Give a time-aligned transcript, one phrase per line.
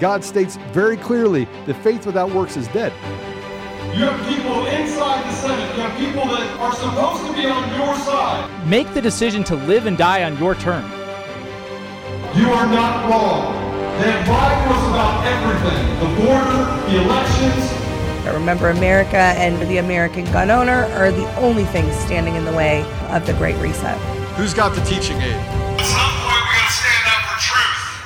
[0.00, 2.90] God states very clearly that faith without works is dead.
[3.94, 5.76] You have people inside the Senate.
[5.76, 8.66] You have people that are supposed to be on your side.
[8.66, 10.90] Make the decision to live and die on your terms.
[12.34, 13.52] You are not wrong.
[14.00, 18.34] That lied was about everything the border, the elections.
[18.34, 22.84] Remember, America and the American gun owner are the only things standing in the way
[23.10, 23.98] of the Great Reset.
[24.36, 25.59] Who's got the teaching aid?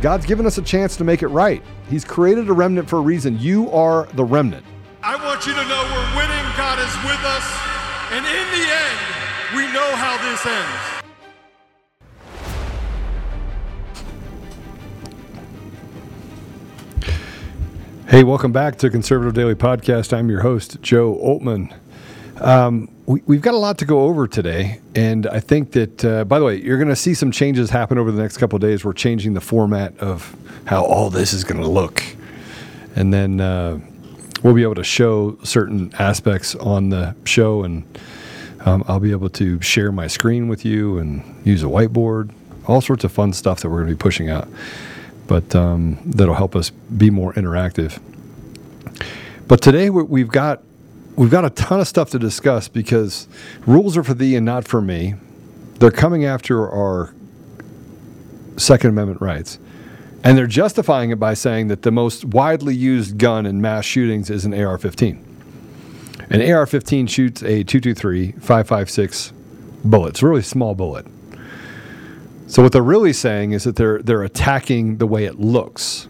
[0.00, 1.62] God's given us a chance to make it right.
[1.88, 3.38] He's created a remnant for a reason.
[3.38, 4.64] You are the remnant.
[5.02, 6.44] I want you to know we're winning.
[6.56, 7.44] God is with us.
[8.10, 8.98] And in the end,
[9.56, 10.94] we know how this ends.
[18.08, 20.12] Hey, welcome back to Conservative Daily Podcast.
[20.16, 21.74] I'm your host, Joe Oltmann.
[22.40, 26.24] Um, we, we've got a lot to go over today, and I think that, uh,
[26.24, 28.62] by the way, you're going to see some changes happen over the next couple of
[28.62, 28.84] days.
[28.84, 32.02] We're changing the format of how all this is going to look,
[32.96, 33.78] and then uh,
[34.42, 37.84] we'll be able to show certain aspects on the show, and
[38.64, 42.30] um, I'll be able to share my screen with you and use a whiteboard,
[42.66, 44.48] all sorts of fun stuff that we're going to be pushing out
[45.26, 47.98] but um, that'll help us be more interactive.
[49.48, 50.62] But today we- we've got
[51.16, 53.28] we've got a ton of stuff to discuss because
[53.66, 55.14] rules are for thee and not for me.
[55.78, 57.14] They're coming after our
[58.56, 59.58] Second Amendment rights,
[60.22, 64.30] and they're justifying it by saying that the most widely used gun in mass shootings
[64.30, 65.22] is an AR-15.
[66.30, 69.32] An AR-15 shoots a 223 556
[69.84, 70.10] bullet.
[70.10, 71.06] It's a really small bullet.
[72.46, 76.08] So what they're really saying is that they're they're attacking the way it looks.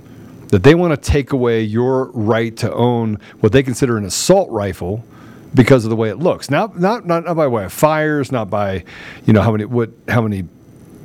[0.55, 4.49] That they want to take away your right to own what they consider an assault
[4.53, 5.05] rifle
[5.53, 6.49] because of the way it looks.
[6.49, 8.85] Not not not, not by way of fires, not by
[9.27, 10.45] you know how many what how many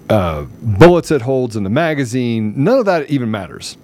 [0.07, 2.63] uh, bullets it holds in the magazine.
[2.63, 3.75] None of that even matters.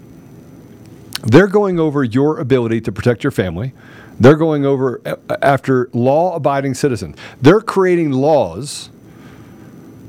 [1.23, 3.73] They're going over your ability to protect your family.
[4.19, 5.01] They're going over
[5.41, 7.17] after law-abiding citizens.
[7.41, 8.91] They're creating laws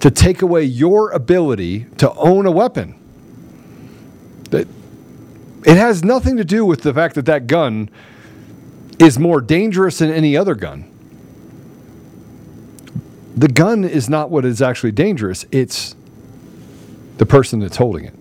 [0.00, 3.05] to take away your ability to own a weapon.
[5.66, 7.90] It has nothing to do with the fact that that gun
[9.00, 10.88] is more dangerous than any other gun.
[13.36, 15.96] The gun is not what is actually dangerous, it's
[17.18, 18.14] the person that's holding it.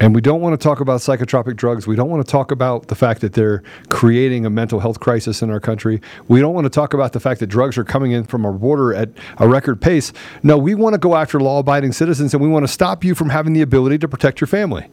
[0.00, 1.86] And we don't want to talk about psychotropic drugs.
[1.86, 5.42] We don't want to talk about the fact that they're creating a mental health crisis
[5.42, 6.00] in our country.
[6.26, 8.52] We don't want to talk about the fact that drugs are coming in from our
[8.52, 10.14] border at a record pace.
[10.42, 13.14] No, we want to go after law abiding citizens and we want to stop you
[13.14, 14.88] from having the ability to protect your family.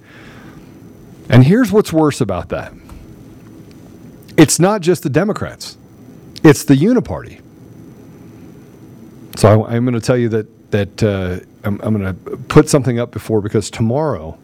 [1.30, 2.74] And here's what's worse about that
[4.38, 5.78] it's not just the Democrats,
[6.44, 7.42] it's the Uniparty.
[9.36, 12.70] So I, am going to tell you that, that uh, I'm, I'm going to put
[12.70, 14.38] something up before because tomorrow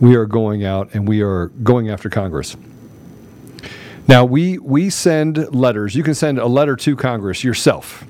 [0.00, 2.56] we are going out and we are going after Congress.
[4.08, 5.94] Now we we send letters.
[5.94, 8.04] You can send a letter to Congress yourself.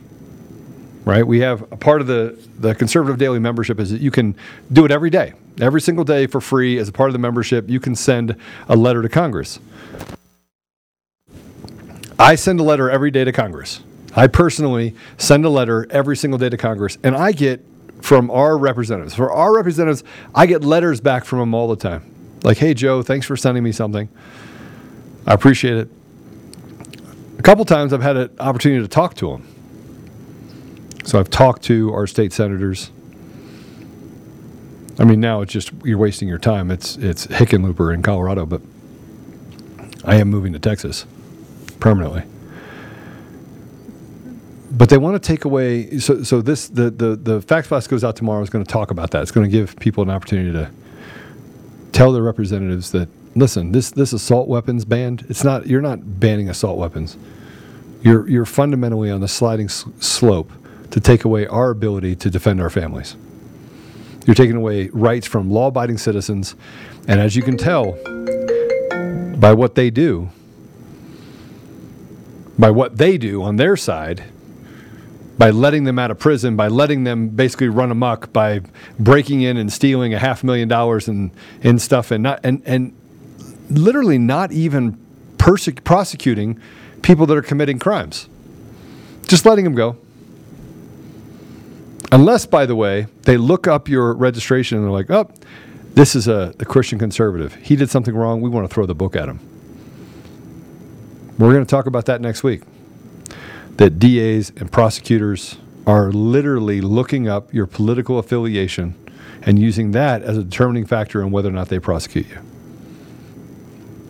[1.06, 1.26] Right?
[1.26, 4.36] We have a part of the the conservative daily membership is that you can
[4.72, 5.32] do it every day.
[5.60, 8.36] Every single day for free as a part of the membership, you can send
[8.68, 9.60] a letter to Congress.
[12.18, 13.82] I send a letter every day to Congress.
[14.16, 17.64] I personally send a letter every single day to Congress and I get
[18.00, 19.14] from our representatives.
[19.14, 20.02] For our representatives,
[20.34, 22.02] I get letters back from them all the time.
[22.42, 24.08] Like, hey, Joe, thanks for sending me something.
[25.26, 25.88] I appreciate it.
[27.38, 29.55] A couple times I've had an opportunity to talk to them.
[31.06, 32.90] So I've talked to our state senators.
[34.98, 36.70] I mean, now it's just you're wasting your time.
[36.70, 38.60] It's it's Hickenlooper in Colorado, but
[40.04, 41.06] I am moving to Texas
[41.80, 42.24] permanently
[44.76, 48.16] but they want to take away so so this the the the Faxblast goes out
[48.16, 50.70] tomorrow is going to talk about that it's going to give people an opportunity to
[51.92, 56.48] tell their representatives that listen this this assault weapons ban it's not you're not banning
[56.48, 57.16] assault weapons
[58.02, 60.50] you're you're fundamentally on the sliding s- slope
[60.90, 63.16] to take away our ability to defend our families
[64.26, 66.54] you're taking away rights from law-abiding citizens
[67.08, 67.92] and as you can tell
[69.38, 70.30] by what they do
[72.58, 74.24] by what they do on their side
[75.38, 78.60] by letting them out of prison, by letting them basically run amok, by
[78.98, 81.30] breaking in and stealing a half million dollars in,
[81.62, 82.94] in stuff and not and and
[83.68, 84.96] literally not even
[85.36, 86.60] persec- prosecuting
[87.02, 88.28] people that are committing crimes.
[89.26, 89.96] Just letting them go.
[92.12, 95.30] Unless, by the way, they look up your registration and they're like, oh,
[95.94, 97.54] this is a, a Christian conservative.
[97.56, 98.40] He did something wrong.
[98.40, 99.40] We want to throw the book at him.
[101.38, 102.62] We're going to talk about that next week.
[103.76, 108.94] That DAs and prosecutors are literally looking up your political affiliation
[109.42, 112.38] and using that as a determining factor in whether or not they prosecute you.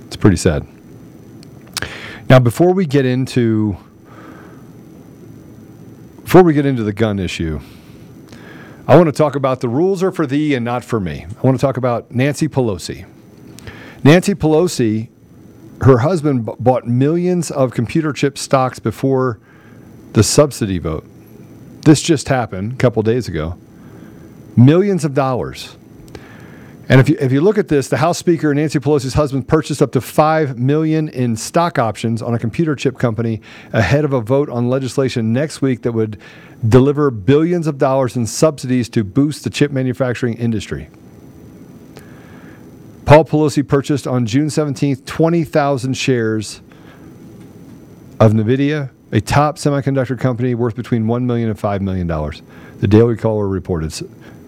[0.06, 0.66] It's pretty sad.
[2.28, 3.76] Now, before we get into
[6.22, 7.60] before we get into the gun issue,
[8.88, 11.26] I want to talk about the rules are for thee and not for me.
[11.26, 13.04] I want to talk about Nancy Pelosi.
[14.04, 15.08] Nancy Pelosi,
[15.80, 19.40] her husband bought millions of computer chip stocks before
[20.12, 21.04] the subsidy vote.
[21.80, 23.58] This just happened a couple days ago.
[24.56, 25.76] Millions of dollars.
[26.88, 29.82] And if you, if you look at this, the House Speaker Nancy Pelosi's husband purchased
[29.82, 33.40] up to five million in stock options on a computer chip company
[33.72, 36.20] ahead of a vote on legislation next week that would
[36.66, 40.88] deliver billions of dollars in subsidies to boost the chip manufacturing industry.
[43.04, 46.60] Paul Pelosi purchased on June 17th 20,000 shares
[48.18, 52.06] of NVIDIA, a top semiconductor company worth between $1 million and $5 million.
[52.80, 53.92] The Daily Caller reported,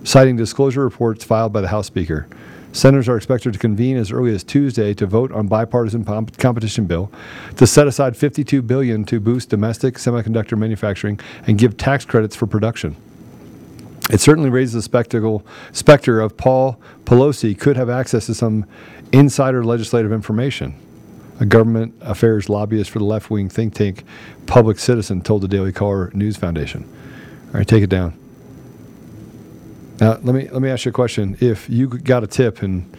[0.04, 2.28] citing disclosure reports filed by the House Speaker.
[2.72, 7.10] Senators are expected to convene as early as Tuesday to vote on bipartisan competition bill
[7.56, 12.46] to set aside 52 billion to boost domestic semiconductor manufacturing and give tax credits for
[12.46, 12.94] production.
[14.10, 18.66] It certainly raises the spectacle, specter of Paul Pelosi could have access to some
[19.12, 20.74] insider legislative information.
[21.40, 24.04] A government affairs lobbyist for the left wing think tank
[24.46, 26.84] Public Citizen told the Daily Caller News Foundation.
[27.48, 28.18] All right, take it down.
[30.00, 31.36] Now, let me let me ask you a question.
[31.40, 32.96] If you got a tip and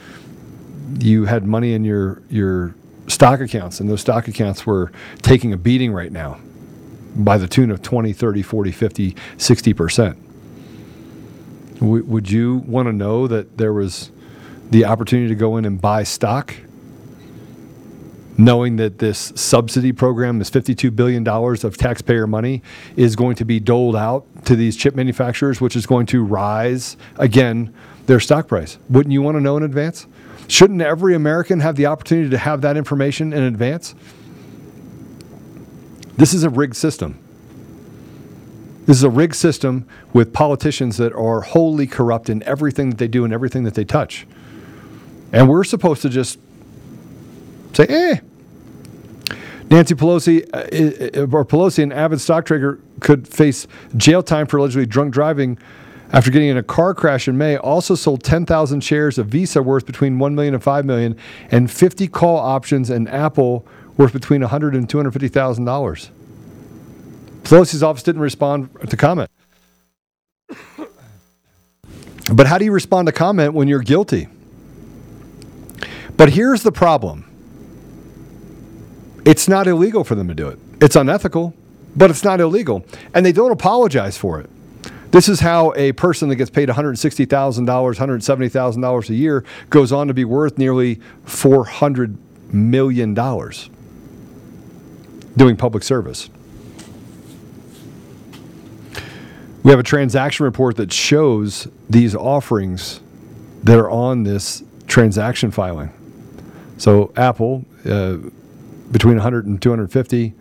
[1.00, 2.75] you had money in your your
[3.07, 4.92] stock accounts and those stock accounts were
[5.22, 6.40] taking a beating right now
[7.16, 10.18] by the tune of 20, 30, 40, 50, 60%.
[11.80, 14.12] W- would you want to know that there was
[14.69, 16.54] the opportunity to go in and buy stock
[18.40, 22.64] knowing that this subsidy program, this $52 billion of taxpayer money,
[22.96, 26.96] is going to be doled out to these chip manufacturers, which is going to rise,
[27.18, 27.74] again,
[28.06, 28.78] their stock price.
[28.90, 30.08] Wouldn't you want to know in advance?
[30.48, 33.94] Shouldn't every American have the opportunity to have that information in advance?
[36.16, 37.20] This is a rigged system.
[38.86, 43.08] This is a rigged system with politicians that are wholly corrupt in everything that they
[43.10, 44.26] do and everything that they touch.
[45.34, 46.40] And we're supposed to just
[47.74, 48.20] say, eh.
[49.69, 53.68] Nancy Pelosi uh, or Pelosi, an avid stock trader, could face
[53.98, 55.57] jail time for allegedly drunk driving
[56.12, 57.56] after getting in a car crash in May.
[57.57, 61.16] Also sold 10,000 shares of Visa worth between 1 million and 5 million,
[61.51, 66.10] and 50 call options and Apple worth between 100 and 250 thousand dollars.
[67.44, 69.30] Pelosi's office didn't respond to comment.
[72.31, 74.27] But how do you respond to comment when you're guilty?
[76.16, 77.29] But here's the problem
[79.25, 80.60] it's not illegal for them to do it.
[80.81, 81.54] It's unethical,
[81.95, 82.86] but it's not illegal.
[83.13, 84.50] And they don't apologize for it.
[85.12, 87.28] This is how a person that gets paid $160,000,
[87.66, 92.16] $170,000 a year goes on to be worth nearly $400
[92.54, 93.14] million
[95.35, 96.30] doing public service.
[99.64, 103.02] We have a transaction report that shows these offerings
[103.64, 105.92] that are on this transaction filing.
[106.78, 108.18] So Apple, uh,
[108.92, 110.34] between 100 and 250.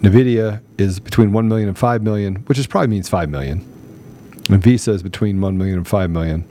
[0.00, 3.68] Nvidia is between 1 million and 5 million, which is probably means 5 million.
[4.48, 6.44] And Visa is between 1 million and 5 million.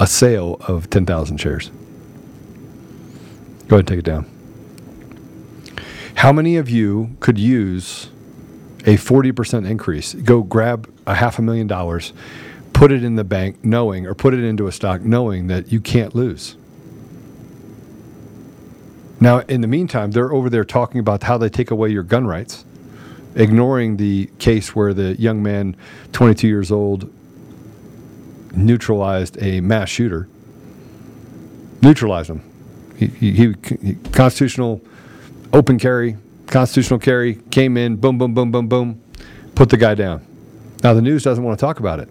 [0.00, 1.70] A sale of 10,000 shares.
[3.68, 4.26] Go ahead and take it down.
[6.16, 8.08] How many of you could use
[8.80, 10.14] a 40% increase?
[10.14, 12.12] Go grab a half a million dollars,
[12.72, 15.80] put it in the bank knowing, or put it into a stock knowing that you
[15.80, 16.56] can't lose.
[19.24, 22.26] Now, in the meantime, they're over there talking about how they take away your gun
[22.26, 22.66] rights,
[23.34, 25.76] ignoring the case where the young man,
[26.12, 27.10] 22 years old,
[28.54, 30.28] neutralized a mass shooter.
[31.80, 32.42] Neutralized him.
[32.98, 34.82] He, he, he, constitutional
[35.54, 39.00] open carry, constitutional carry, came in, boom, boom, boom, boom, boom,
[39.54, 40.20] put the guy down.
[40.82, 42.10] Now, the news doesn't want to talk about it,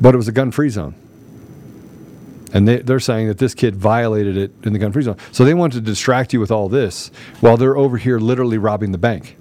[0.00, 0.94] but it was a gun free zone.
[2.52, 5.16] And they, they're saying that this kid violated it in the gun free zone.
[5.32, 7.10] So they want to distract you with all this
[7.40, 9.36] while they're over here literally robbing the bank.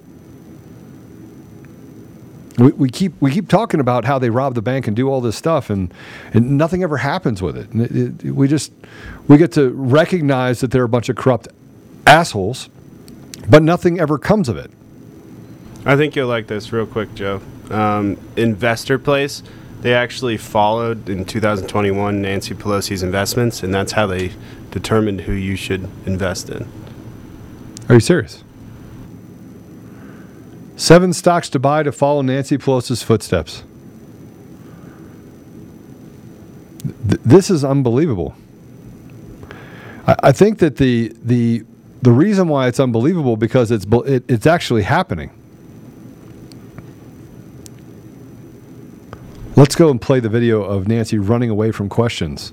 [2.58, 5.20] We, we keep we keep talking about how they rob the bank and do all
[5.20, 5.94] this stuff, and,
[6.34, 7.68] and nothing ever happens with it.
[7.76, 8.32] It, it.
[8.32, 8.72] We just
[9.28, 11.50] we get to recognize that they're a bunch of corrupt
[12.08, 12.70] assholes,
[13.50, 14.72] but nothing ever comes of it.
[15.86, 17.42] I think you'll like this real quick, Joe.
[17.70, 19.44] Um, Investor Place,
[19.86, 24.32] they actually followed in 2021 Nancy Pelosi's investments, and that's how they
[24.72, 26.68] determined who you should invest in.
[27.88, 28.44] Are you serious?
[30.76, 33.64] Seven stocks to buy to follow Nancy Pelosi's footsteps.
[37.08, 38.34] Th- this is unbelievable.
[40.08, 41.64] I, I think that the the
[42.02, 45.30] the reason why it's unbelievable because it's it, it's actually happening.
[49.58, 52.52] Let's go and play the video of Nancy running away from questions.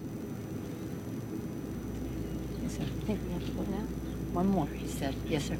[2.63, 2.83] Yes, sir.
[2.83, 3.85] I think we have to go now.
[4.33, 5.17] One more, he said.
[5.27, 5.57] Yes, sir.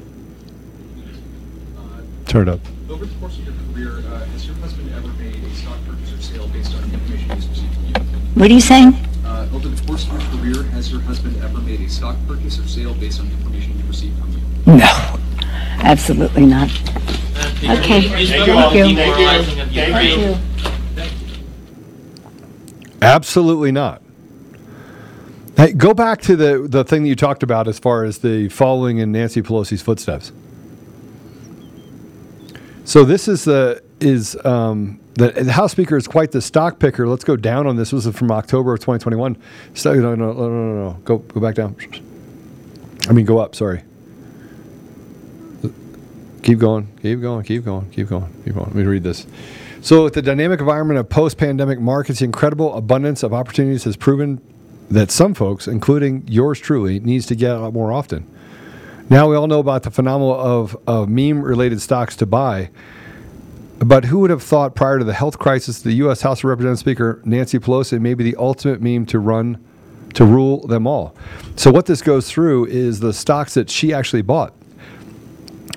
[2.27, 2.61] Turn it up.
[2.89, 6.13] Over the course of your career, uh, has your husband ever made a stock purchase
[6.13, 7.93] or sale based on information he's received from you?
[8.35, 8.93] What are you saying?
[9.25, 12.57] Uh, over the course of your career, has your husband ever made a stock purchase
[12.57, 14.39] or sale based on information you received from you?
[14.77, 15.19] No,
[15.83, 16.69] absolutely not.
[17.63, 18.01] Okay.
[18.07, 18.95] Thank you.
[19.73, 20.52] Thank you.
[23.03, 24.01] Absolutely not.
[25.57, 28.49] Hey, go back to the, the thing that you talked about as far as the
[28.49, 30.31] following in Nancy Pelosi's footsteps.
[32.85, 37.07] So this is the is um, the, the House Speaker is quite the stock picker.
[37.07, 37.91] Let's go down on this.
[37.91, 39.37] This was from October of 2021.
[39.73, 40.91] So, no, no, no, no, no.
[41.03, 41.75] Go go back down.
[43.07, 43.53] I mean, go up.
[43.53, 43.83] Sorry.
[46.41, 46.87] Keep going.
[47.01, 47.43] Keep going.
[47.43, 47.89] Keep going.
[47.91, 48.43] Keep going.
[48.43, 48.65] Keep going.
[48.65, 49.27] Let me read this.
[49.83, 54.41] So, with the dynamic environment of post-pandemic markets, the incredible abundance of opportunities has proven
[54.89, 58.25] that some folks, including yours truly, needs to get out more often.
[59.09, 62.69] Now we all know about the phenomenon of, of meme-related stocks to buy.
[63.79, 66.21] But who would have thought prior to the health crisis, the U.S.
[66.21, 69.61] House of Representatives Speaker Nancy Pelosi may be the ultimate meme to run,
[70.13, 71.13] to rule them all.
[71.57, 74.53] So what this goes through is the stocks that she actually bought.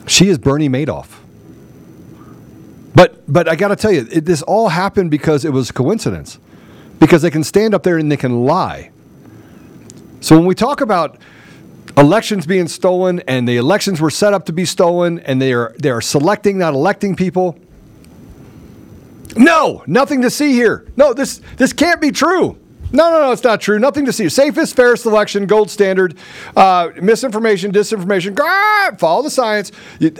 [0.07, 1.26] She is Bernie Madoff.
[2.97, 6.39] But but I got to tell you, it, this all happened because it was coincidence.
[6.99, 8.91] Because they can stand up there and they can lie.
[10.21, 11.19] So when we talk about
[11.99, 15.77] elections being stolen and the elections were set up to be stolen and they are
[15.79, 17.59] they are selecting not electing people,
[19.37, 20.87] no, nothing to see here.
[20.97, 22.59] No, this this can't be true.
[22.97, 23.79] No, no, no, it's not true.
[23.79, 24.31] Nothing to see.
[24.31, 26.17] Safest, fairest election, gold standard,
[26.57, 28.35] uh, misinformation, disinformation.
[28.99, 29.71] Follow the science.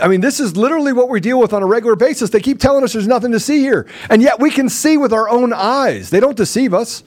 [0.03, 2.29] I mean, this is literally what we deal with on a regular basis.
[2.29, 5.15] They keep telling us there's nothing to see here, and yet we can see with
[5.15, 6.11] our own eyes.
[6.11, 7.03] They don't deceive us.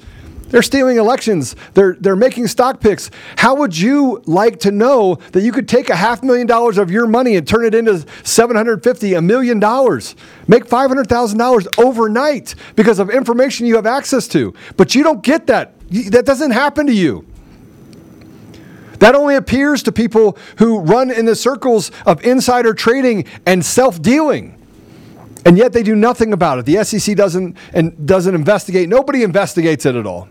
[0.49, 1.55] They're stealing elections.
[1.73, 3.11] They're they're making stock picks.
[3.37, 6.89] How would you like to know that you could take a half million dollars of
[6.89, 10.15] your money and turn it into 750, a million dollars,
[10.47, 14.53] make $500,000 overnight because of information you have access to?
[14.75, 15.79] But you don't get that.
[15.89, 17.25] That doesn't happen to you.
[18.99, 24.55] That only appears to people who run in the circles of insider trading and self-dealing.
[25.45, 26.65] And yet they do nothing about it.
[26.65, 28.89] The SEC doesn't and doesn't investigate.
[28.89, 30.27] Nobody investigates it at all.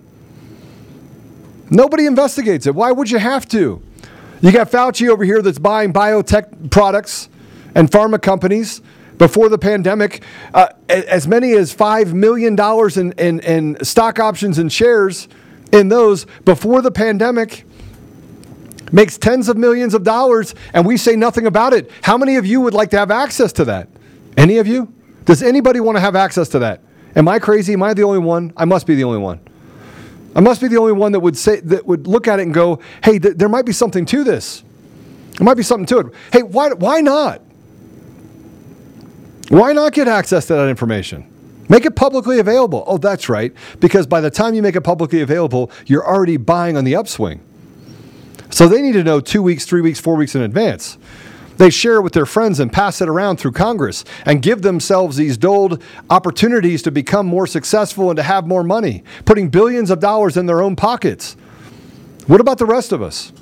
[1.71, 2.75] Nobody investigates it.
[2.75, 3.83] Why would you have to?
[4.41, 7.29] You got Fauci over here that's buying biotech products
[7.75, 8.81] and pharma companies
[9.19, 10.23] before the pandemic,
[10.55, 12.57] uh, as many as $5 million
[12.97, 15.29] in, in, in stock options and shares
[15.73, 17.65] in those before the pandemic.
[18.91, 21.91] Makes tens of millions of dollars, and we say nothing about it.
[22.03, 23.89] How many of you would like to have access to that?
[24.37, 24.93] Any of you?
[25.27, 26.81] Does anybody want to have access to that?
[27.15, 27.75] Am I crazy?
[27.75, 28.53] Am I the only one?
[28.57, 29.41] I must be the only one.
[30.39, 32.55] I must be the only one that would say that would look at it and
[32.55, 34.63] go, "Hey, th- there might be something to this.
[35.37, 36.07] There might be something to it.
[36.33, 37.43] Hey, why why not?
[39.49, 41.25] Why not get access to that information?
[41.69, 42.85] Make it publicly available.
[42.87, 43.53] Oh, that's right.
[43.81, 47.41] Because by the time you make it publicly available, you're already buying on the upswing.
[48.51, 50.99] So they need to know two weeks, three weeks, four weeks in advance.
[51.59, 55.17] They share it with their friends and pass it around through Congress and give themselves
[55.17, 59.99] these doled opportunities to become more successful and to have more money, putting billions of
[59.99, 61.37] dollars in their own pockets.
[62.29, 63.33] What about the rest of us?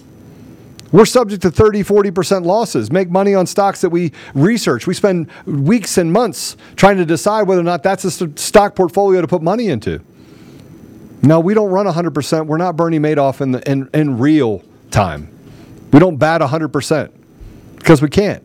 [0.92, 4.86] We're subject to 30, 40% losses, make money on stocks that we research.
[4.86, 9.20] We spend weeks and months trying to decide whether or not that's a stock portfolio
[9.20, 10.00] to put money into.
[11.22, 12.46] No, we don't run 100%.
[12.46, 15.28] We're not Bernie Madoff in, the, in, in real time.
[15.92, 17.12] We don't bat 100%
[17.86, 18.42] because we can't.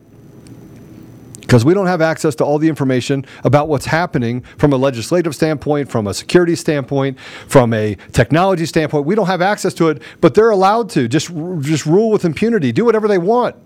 [1.40, 5.34] Because we don't have access to all the information about what's happening from a legislative
[5.34, 7.18] standpoint, from a security standpoint,
[7.48, 9.04] from a technology standpoint.
[9.04, 12.70] We don't have access to it, but they're allowed to just, just rule with impunity,
[12.70, 13.56] do whatever they want.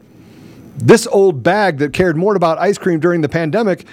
[0.79, 3.85] This old bag that cared more about ice cream during the pandemic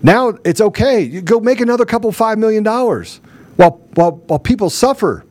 [0.00, 1.00] Now it's okay.
[1.00, 3.20] You go make another couple five million dollars
[3.56, 5.24] while, while, while people suffer.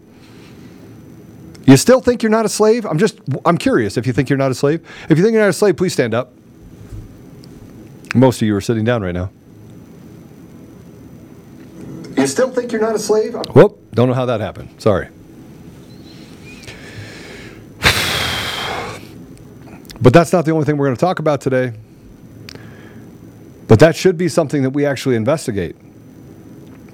[1.65, 2.86] You still think you're not a slave?
[2.86, 4.86] I'm just, I'm curious if you think you're not a slave.
[5.10, 6.34] If you think you're not a slave, please stand up.
[8.13, 9.30] Most of you are sitting down right now.
[12.18, 13.36] You still think you're not a slave?
[13.53, 14.82] Whoop, don't know how that happened.
[14.82, 15.10] Sorry.
[20.01, 21.74] But that's not the only thing we're going to talk about today.
[23.68, 25.75] But that should be something that we actually investigate.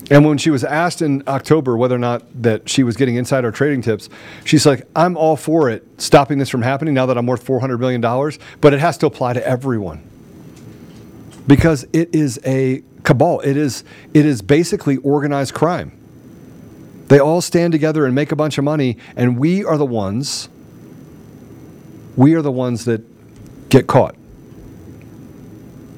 [0.10, 3.52] And when she was asked in October whether or not that she was getting insider
[3.52, 4.10] trading tips,
[4.46, 7.80] she's like, I'm all for it, stopping this from happening now that I'm worth $400
[7.80, 8.02] million,
[8.62, 10.02] but it has to apply to everyone.
[11.46, 13.84] Because it is a cabal, it is,
[14.14, 15.92] it is basically organized crime.
[17.08, 20.50] They all stand together and make a bunch of money, and we are the ones,
[22.16, 24.16] we are the ones that get caught.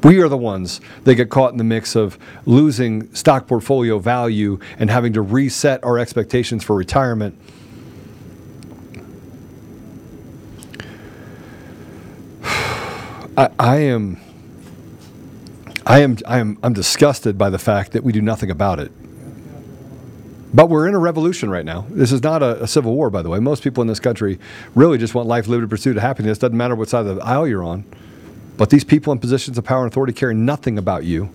[0.03, 4.59] We are the ones that get caught in the mix of losing stock portfolio value
[4.77, 7.37] and having to reset our expectations for retirement.
[12.43, 14.19] I, I am
[15.85, 18.91] I am I am I'm disgusted by the fact that we do nothing about it.
[20.53, 21.85] But we're in a revolution right now.
[21.89, 23.39] This is not a, a, civil war, by the way.
[23.39, 24.39] Most people in this country
[24.73, 26.39] really just want life, liberty, pursuit of happiness.
[26.39, 27.85] Doesn't matter what side of the aisle you're on.
[28.59, 31.29] But these people in positions of power and authority care nothing about you.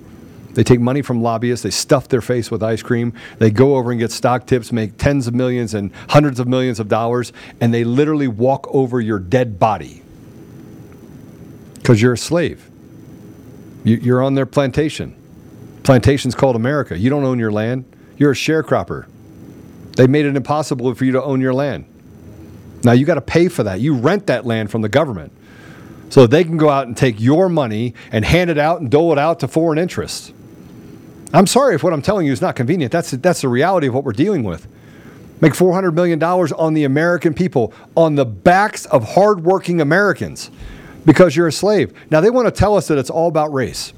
[0.52, 3.90] They take money from lobbyists, they stuff their face with ice cream, they go over
[3.90, 7.72] and get stock tips, make tens of millions and hundreds of millions of dollars, and
[7.72, 10.02] they literally walk over your dead body
[11.76, 12.70] because you're a slave.
[13.84, 15.16] You're on their plantation.
[15.82, 16.98] Plantation's called America.
[16.98, 17.86] You don't own your land,
[18.18, 19.06] you're a sharecropper.
[19.96, 21.86] They made it impossible for you to own your land.
[22.84, 23.80] Now you got to pay for that.
[23.80, 25.32] You rent that land from the government
[26.10, 29.12] so they can go out and take your money and hand it out and dole
[29.12, 30.32] it out to foreign interests.
[31.32, 32.92] I'm sorry if what I'm telling you is not convenient.
[32.92, 34.68] That's, that's the reality of what we're dealing with.
[35.40, 40.50] Make $400 million on the American people, on the backs of hardworking Americans,
[41.04, 41.92] because you're a slave.
[42.10, 43.92] Now, they want to tell us that it's all about race.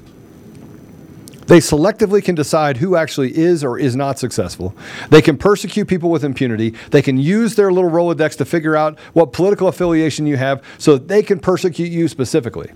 [1.47, 4.75] They selectively can decide who actually is or is not successful.
[5.09, 6.71] They can persecute people with impunity.
[6.91, 10.93] They can use their little Rolodex to figure out what political affiliation you have so
[10.97, 12.71] that they can persecute you specifically.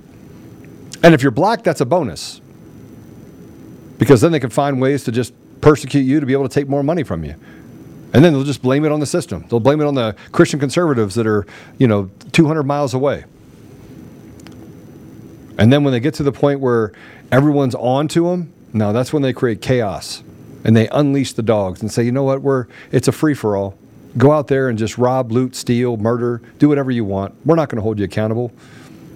[1.03, 2.39] And if you're black, that's a bonus.
[3.97, 6.69] Because then they can find ways to just persecute you to be able to take
[6.69, 7.35] more money from you.
[8.13, 9.45] And then they'll just blame it on the system.
[9.49, 11.45] They'll blame it on the Christian conservatives that are,
[11.77, 13.25] you know, 200 miles away.
[15.57, 16.93] And then when they get to the point where
[17.31, 20.23] everyone's on to them, no, that's when they create chaos
[20.63, 23.55] and they unleash the dogs and say, you know what, we're it's a free for
[23.55, 23.77] all.
[24.17, 27.33] Go out there and just rob, loot, steal, murder, do whatever you want.
[27.45, 28.51] We're not going to hold you accountable.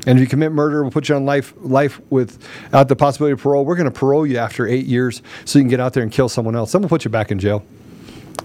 [0.07, 3.41] And if you commit murder, we'll put you on life life without the possibility of
[3.41, 3.65] parole.
[3.65, 6.11] We're going to parole you after eight years so you can get out there and
[6.11, 6.71] kill someone else.
[6.71, 7.65] Then we'll put you back in jail.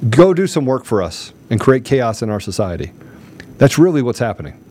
[0.08, 2.92] Go do some work for us and create chaos in our society.
[3.58, 4.64] That's really what's happening.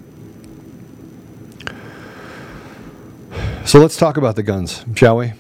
[3.66, 5.34] So let's talk about the guns, shall we?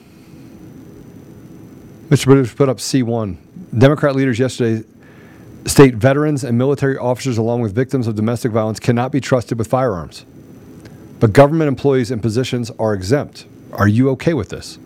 [2.10, 2.26] Mr.
[2.26, 3.38] British put up C1.
[3.78, 4.84] Democrat leaders yesterday
[5.66, 9.68] state veterans and military officers, along with victims of domestic violence, cannot be trusted with
[9.68, 10.26] firearms.
[11.20, 13.46] But government employees and positions are exempt.
[13.74, 14.80] Are you okay with this?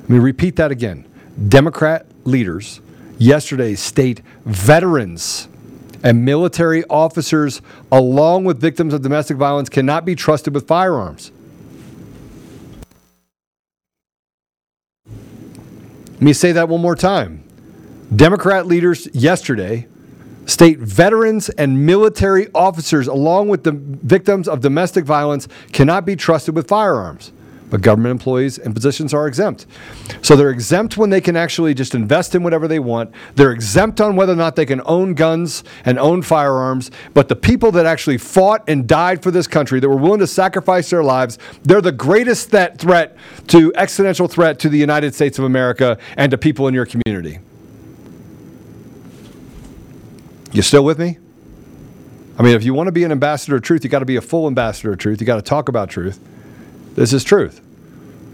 [0.00, 1.06] Let me repeat that again.
[1.48, 2.80] Democrat leaders
[3.18, 5.48] yesterday state veterans
[6.02, 11.30] and military officers, along with victims of domestic violence, cannot be trusted with firearms.
[16.14, 17.42] Let me say that one more time.
[18.14, 19.88] Democrat leaders yesterday
[20.46, 26.54] state veterans and military officers, along with the victims of domestic violence, cannot be trusted
[26.54, 27.32] with firearms.
[27.74, 29.66] But government employees and positions are exempt.
[30.22, 33.12] So they're exempt when they can actually just invest in whatever they want.
[33.34, 36.92] They're exempt on whether or not they can own guns and own firearms.
[37.14, 40.26] But the people that actually fought and died for this country, that were willing to
[40.28, 43.16] sacrifice their lives, they're the greatest that threat
[43.48, 47.40] to existential threat to the United States of America and to people in your community.
[50.52, 51.18] You still with me?
[52.38, 54.14] I mean, if you want to be an ambassador of truth, you got to be
[54.14, 55.20] a full ambassador of truth.
[55.20, 56.20] You got to talk about truth.
[56.94, 57.60] This is truth.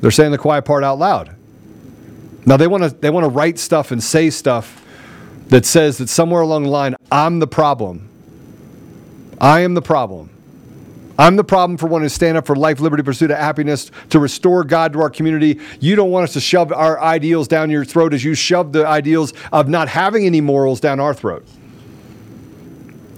[0.00, 1.36] They're saying the quiet part out loud.
[2.46, 4.84] Now they want to they want to write stuff and say stuff
[5.48, 8.08] that says that somewhere along the line I'm the problem.
[9.40, 10.30] I am the problem.
[11.18, 14.18] I'm the problem for wanting to stand up for life, liberty, pursuit of happiness, to
[14.18, 15.60] restore God to our community.
[15.78, 18.86] You don't want us to shove our ideals down your throat as you shove the
[18.86, 21.46] ideals of not having any morals down our throat.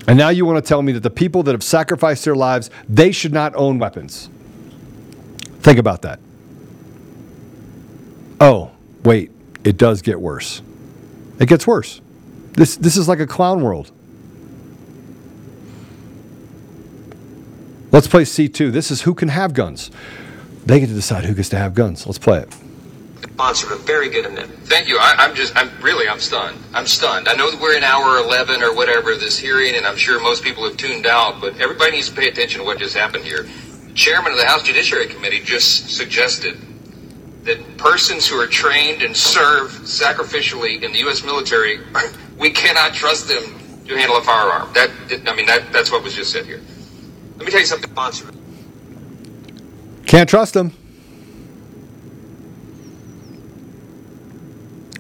[0.09, 2.71] And now you want to tell me that the people that have sacrificed their lives,
[2.89, 4.29] they should not own weapons.
[5.61, 6.19] Think about that.
[8.45, 8.73] Oh,
[9.05, 9.31] wait,
[9.63, 10.63] it does get worse.
[11.39, 12.01] It gets worse.
[12.55, 13.93] This this is like a clown world.
[17.93, 18.73] Let's play C2.
[18.73, 19.93] This is who can have guns.
[20.67, 22.05] They get to decide who gets to have guns.
[22.05, 22.53] Let's play it.
[23.35, 24.61] Sponsor a very good amendment.
[24.65, 24.99] Thank you.
[24.99, 26.59] I, I'm just, I'm really, I'm stunned.
[26.75, 27.29] I'm stunned.
[27.29, 30.21] I know that we're in hour 11 or whatever of this hearing, and I'm sure
[30.21, 33.25] most people have tuned out, but everybody needs to pay attention to what just happened
[33.25, 33.45] here.
[33.87, 36.59] The chairman of the House Judiciary Committee just suggested
[37.45, 41.25] that persons who are trained and serve sacrificially in the U.S.
[41.25, 41.81] military,
[42.39, 43.43] we cannot trust them
[43.87, 44.73] to handle a firearm.
[44.75, 44.91] That,
[45.27, 46.61] I mean, that, that's what was just said here.
[47.37, 47.93] Let me tell you something.
[50.07, 50.73] Can't trust them.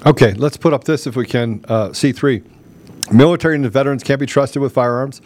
[0.04, 1.64] Okay, let's put up this if we can.
[1.68, 2.42] Uh, C3.
[3.12, 5.20] Military and veterans can't be trusted with firearms.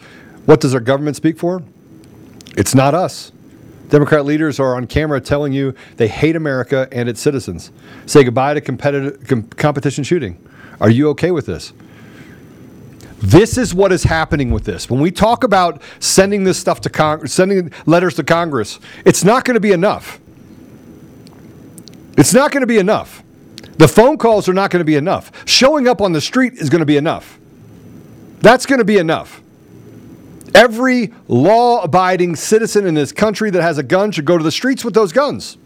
[0.45, 1.63] What does our government speak for?
[2.55, 3.31] It's not us.
[3.89, 7.71] Democrat leaders are on camera telling you they hate America and its citizens.
[8.05, 10.43] Say goodbye to competitive com- competition shooting.
[10.81, 11.73] Are you okay with this?
[13.19, 14.89] This is what is happening with this.
[14.89, 19.43] When we talk about sending this stuff to Congress, sending letters to Congress, it's not
[19.43, 20.19] going to be enough.
[22.17, 23.23] It's not going to be enough.
[23.77, 25.31] The phone calls are not going to be enough.
[25.45, 27.39] Showing up on the street is going to be enough.
[28.39, 29.41] That's going to be enough.
[30.55, 34.51] Every law abiding citizen in this country that has a gun should go to the
[34.51, 35.57] streets with those guns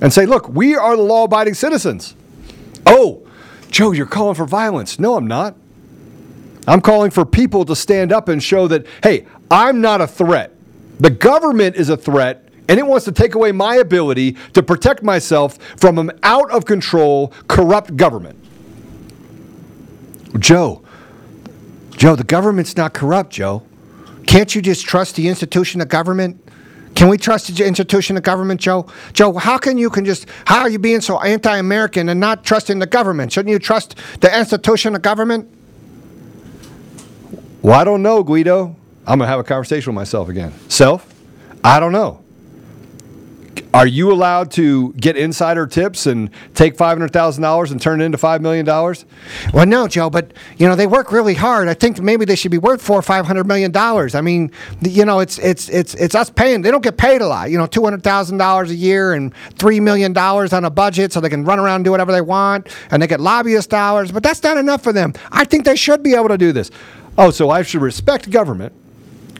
[0.00, 2.14] and say, look, we are the law abiding citizens.
[2.86, 3.26] Oh,
[3.70, 4.98] Joe, you're calling for violence.
[4.98, 5.56] No, I'm not.
[6.66, 10.52] I'm calling for people to stand up and show that, hey, I'm not a threat.
[10.98, 15.02] The government is a threat, and it wants to take away my ability to protect
[15.02, 18.38] myself from an out of control, corrupt government.
[20.38, 20.82] Joe,
[21.90, 23.62] Joe, the government's not corrupt, Joe.
[24.26, 26.40] Can't you just trust the institution of government?
[26.94, 28.86] Can we trust the institution of government, Joe?
[29.12, 32.78] Joe, how can you can just how are you being so anti-American and not trusting
[32.78, 33.32] the government?
[33.32, 35.48] Shouldn't you trust the institution of government?
[37.62, 38.76] Well, I don't know, Guido.
[39.06, 40.52] I'm gonna have a conversation with myself again.
[40.68, 41.12] Self,
[41.62, 42.23] I don't know.
[43.74, 48.00] Are you allowed to get insider tips and take five hundred thousand dollars and turn
[48.00, 49.04] it into five million dollars?
[49.52, 50.10] Well, no, Joe.
[50.10, 51.66] But you know they work really hard.
[51.66, 54.14] I think maybe they should be worth four or five hundred million dollars.
[54.14, 56.62] I mean, you know, it's it's it's it's us paying.
[56.62, 57.50] They don't get paid a lot.
[57.50, 61.12] You know, two hundred thousand dollars a year and three million dollars on a budget,
[61.12, 64.12] so they can run around and do whatever they want, and they get lobbyist dollars.
[64.12, 65.14] But that's not enough for them.
[65.32, 66.70] I think they should be able to do this.
[67.18, 68.72] Oh, so I should respect government.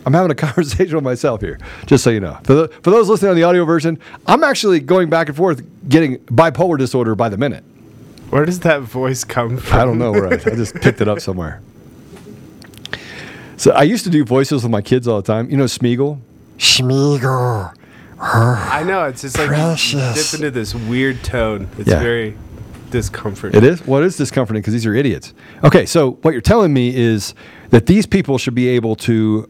[0.06, 2.38] I'm having a conversation with myself here, just so you know.
[2.44, 5.62] For, the, for those listening on the audio version, I'm actually going back and forth
[5.88, 7.64] getting bipolar disorder by the minute.
[8.30, 9.78] Where does that voice come from?
[9.80, 11.60] I don't know where I, I just picked it up somewhere.
[13.56, 15.48] So I used to do voices with my kids all the time.
[15.50, 16.20] You know Smeagol?
[16.58, 17.72] Smeagol.
[18.18, 20.30] I know it's just like you- you Precious.
[20.32, 21.68] dip into this weird tone.
[21.78, 22.00] It's Yeah.
[22.00, 22.36] very
[22.90, 23.56] discomforting.
[23.56, 23.86] It is?
[23.86, 25.34] Well, it is discomforting because these are idiots.
[25.62, 27.34] Okay, so what you're telling me is
[27.70, 29.48] that these people should be able to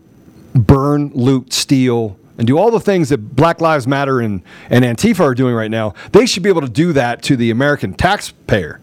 [0.54, 5.20] burn, loot, steal, and do all the things that Black Lives Matter and, and Antifa
[5.20, 5.94] are doing right now.
[6.12, 8.80] They should be able to do that to the American taxpayer.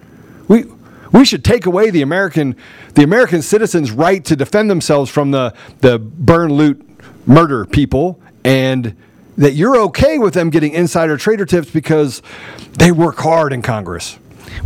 [0.47, 0.65] We,
[1.11, 2.55] we should take away the American,
[2.93, 6.81] the American citizens' right to defend themselves from the, the burn, loot,
[7.27, 8.95] murder people, and
[9.37, 12.21] that you're okay with them getting insider trader tips because
[12.73, 14.17] they work hard in Congress.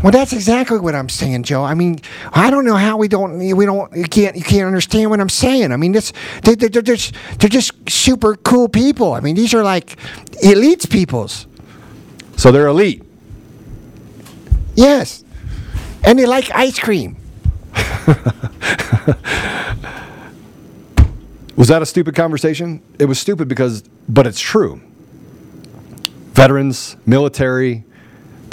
[0.01, 1.63] Well, that's exactly what I'm saying, Joe.
[1.63, 1.99] I mean,
[2.33, 5.29] I don't know how we don't we don't you can't you can't understand what I'm
[5.29, 5.71] saying.
[5.71, 9.13] I mean, this they, they, they're just they're just super cool people.
[9.13, 9.97] I mean, these are like
[10.43, 11.47] elites peoples.
[12.37, 13.03] So they're elite.
[14.75, 15.23] Yes,
[16.03, 17.17] and they like ice cream.
[21.55, 22.81] Was that a stupid conversation?
[22.99, 24.81] It was stupid because, but it's true.
[26.33, 27.85] Veterans, military,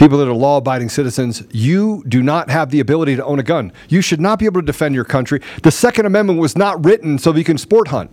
[0.02, 3.42] people that are law abiding citizens, you do not have the ability to own a
[3.42, 3.72] gun.
[3.88, 5.40] You should not be able to defend your country.
[5.62, 8.10] The Second Amendment was not written so you can sport hunt.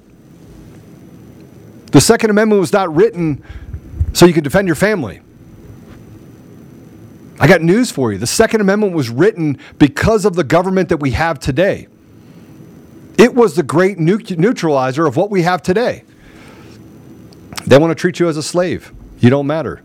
[1.92, 3.44] The Second Amendment was not written
[4.14, 5.22] so you can defend your family.
[7.40, 8.20] I got news for you.
[8.20, 11.88] The Second Amendment was written because of the government that we have today.
[13.18, 16.04] It was the great neutralizer of what we have today.
[17.66, 18.94] They want to treat you as a slave.
[19.18, 19.82] You don't matter.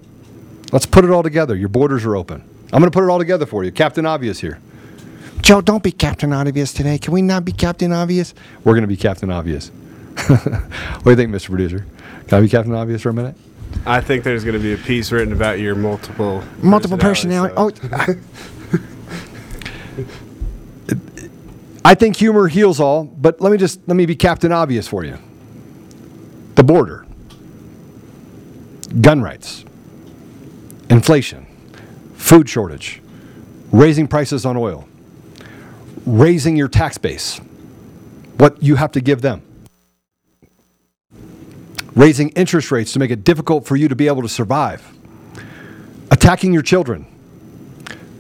[0.75, 1.55] Let's put it all together.
[1.55, 2.43] Your borders are open.
[2.73, 3.71] I'm going to put it all together for you.
[3.71, 4.59] Captain Obvious here.
[5.41, 6.99] Joe, don't be Captain Obvious today.
[6.99, 8.35] Can we not be Captain Obvious?
[8.65, 9.69] We're going to be Captain Obvious.
[10.27, 11.51] what do you think, Mr.
[11.51, 11.87] Producer?
[12.27, 13.37] Can I be Captain Obvious for a minute?
[13.87, 18.19] I think there's going to be a piece written about your multiple Multiple personalities, personality.
[20.89, 20.93] Oh,
[21.85, 25.05] I think humor heals all, but let me just let me be Captain Obvious for
[25.05, 25.19] you.
[26.57, 27.07] The border,
[29.01, 29.65] gun rights,
[30.91, 31.47] inflation,
[32.17, 33.03] food shortage,
[33.73, 34.89] raising prices on oil,
[36.07, 37.39] raising your tax base,
[38.37, 39.43] what you have to give them,
[41.95, 44.87] raising interest rates to make it difficult for you to be able to survive,
[46.11, 47.07] attacking your children,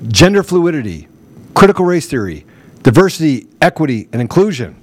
[0.08, 1.08] gender fluidity,
[1.54, 2.46] critical race theory,
[2.82, 4.80] diversity, equity, and inclusion,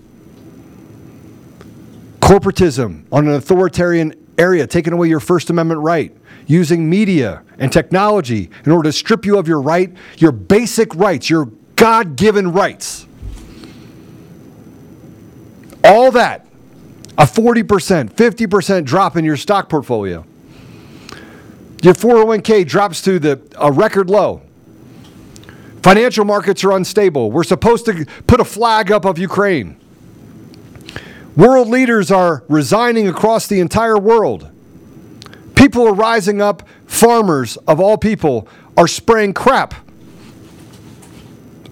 [2.20, 6.16] corporatism on an authoritarian area, taking away your First Amendment right,
[6.48, 11.30] using media and technology in order to strip you of your right, your basic rights,
[11.30, 13.06] your God given rights.
[15.84, 16.48] All that,
[17.18, 20.26] a 40%, 50% drop in your stock portfolio.
[21.84, 24.42] Your 401k drops to the, a record low.
[25.82, 27.32] Financial markets are unstable.
[27.32, 29.78] We're supposed to put a flag up of Ukraine.
[31.36, 34.50] World leaders are resigning across the entire world.
[35.56, 36.64] People are rising up.
[36.86, 39.74] Farmers, of all people, are spraying crap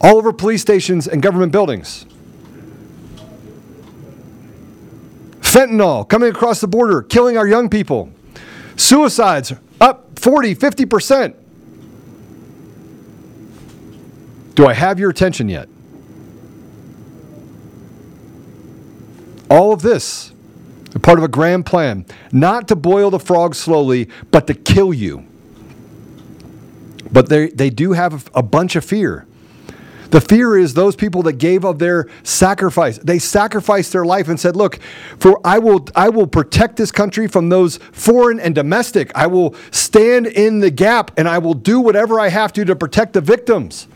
[0.02, 2.06] all over police stations and government buildings.
[5.42, 8.12] Fentanyl coming across the border, killing our young people.
[8.76, 11.36] Suicides up 40, 50%.
[14.56, 15.68] Do I have your attention yet?
[19.50, 20.32] All of this,
[21.02, 25.26] part of a grand plan, not to boil the frog slowly, but to kill you.
[27.12, 29.26] But they, they do have a bunch of fear.
[30.12, 32.98] The fear is those people that gave of their sacrifice.
[32.98, 34.80] They sacrificed their life and said, "Look,
[35.20, 39.12] for I will I will protect this country from those foreign and domestic.
[39.14, 42.76] I will stand in the gap and I will do whatever I have to to
[42.76, 43.88] protect the victims.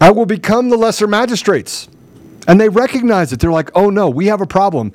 [0.00, 1.88] I will become the lesser magistrates."
[2.46, 3.40] And they recognize it.
[3.40, 4.92] They're like, oh no, we have a problem.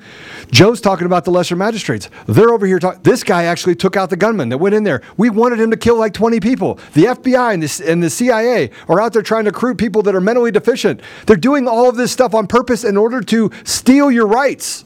[0.50, 2.08] Joe's talking about the lesser magistrates.
[2.26, 3.02] They're over here talking.
[3.02, 5.02] This guy actually took out the gunman that went in there.
[5.16, 6.78] We wanted him to kill like 20 people.
[6.94, 10.14] The FBI and the, and the CIA are out there trying to recruit people that
[10.14, 11.00] are mentally deficient.
[11.26, 14.84] They're doing all of this stuff on purpose in order to steal your rights.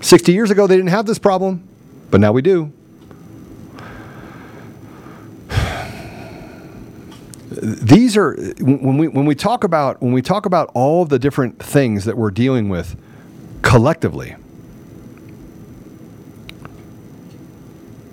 [0.00, 1.66] 60 years ago, they didn't have this problem,
[2.10, 2.72] but now we do.
[7.60, 11.58] These are when we when we talk about when we talk about all the different
[11.58, 12.96] things that we're dealing with
[13.62, 14.36] collectively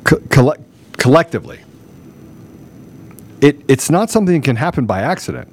[0.03, 0.55] co- coll-
[0.97, 1.59] collectively
[3.41, 5.47] it, it's not something that can happen by accident.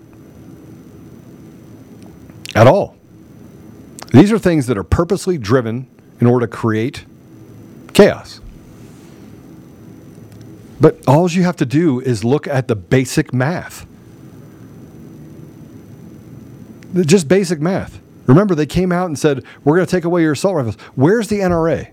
[2.54, 2.96] At all.
[4.12, 5.88] These are things that are purposely driven
[6.20, 7.04] in order to create
[7.92, 8.40] chaos
[10.80, 13.86] but all you have to do is look at the basic math.
[16.94, 18.00] Just basic math.
[18.26, 20.76] Remember, they came out and said, We're going to take away your assault rifles.
[20.94, 21.90] Where's the NRA?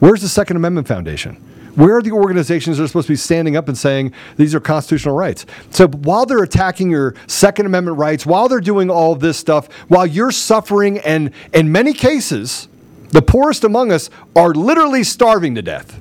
[0.00, 1.36] Where's the Second Amendment Foundation?
[1.74, 4.60] Where are the organizations that are supposed to be standing up and saying these are
[4.60, 5.46] constitutional rights?
[5.70, 10.06] So while they're attacking your Second Amendment rights, while they're doing all this stuff, while
[10.06, 12.68] you're suffering, and in many cases,
[13.08, 15.98] the poorest among us are literally starving to death.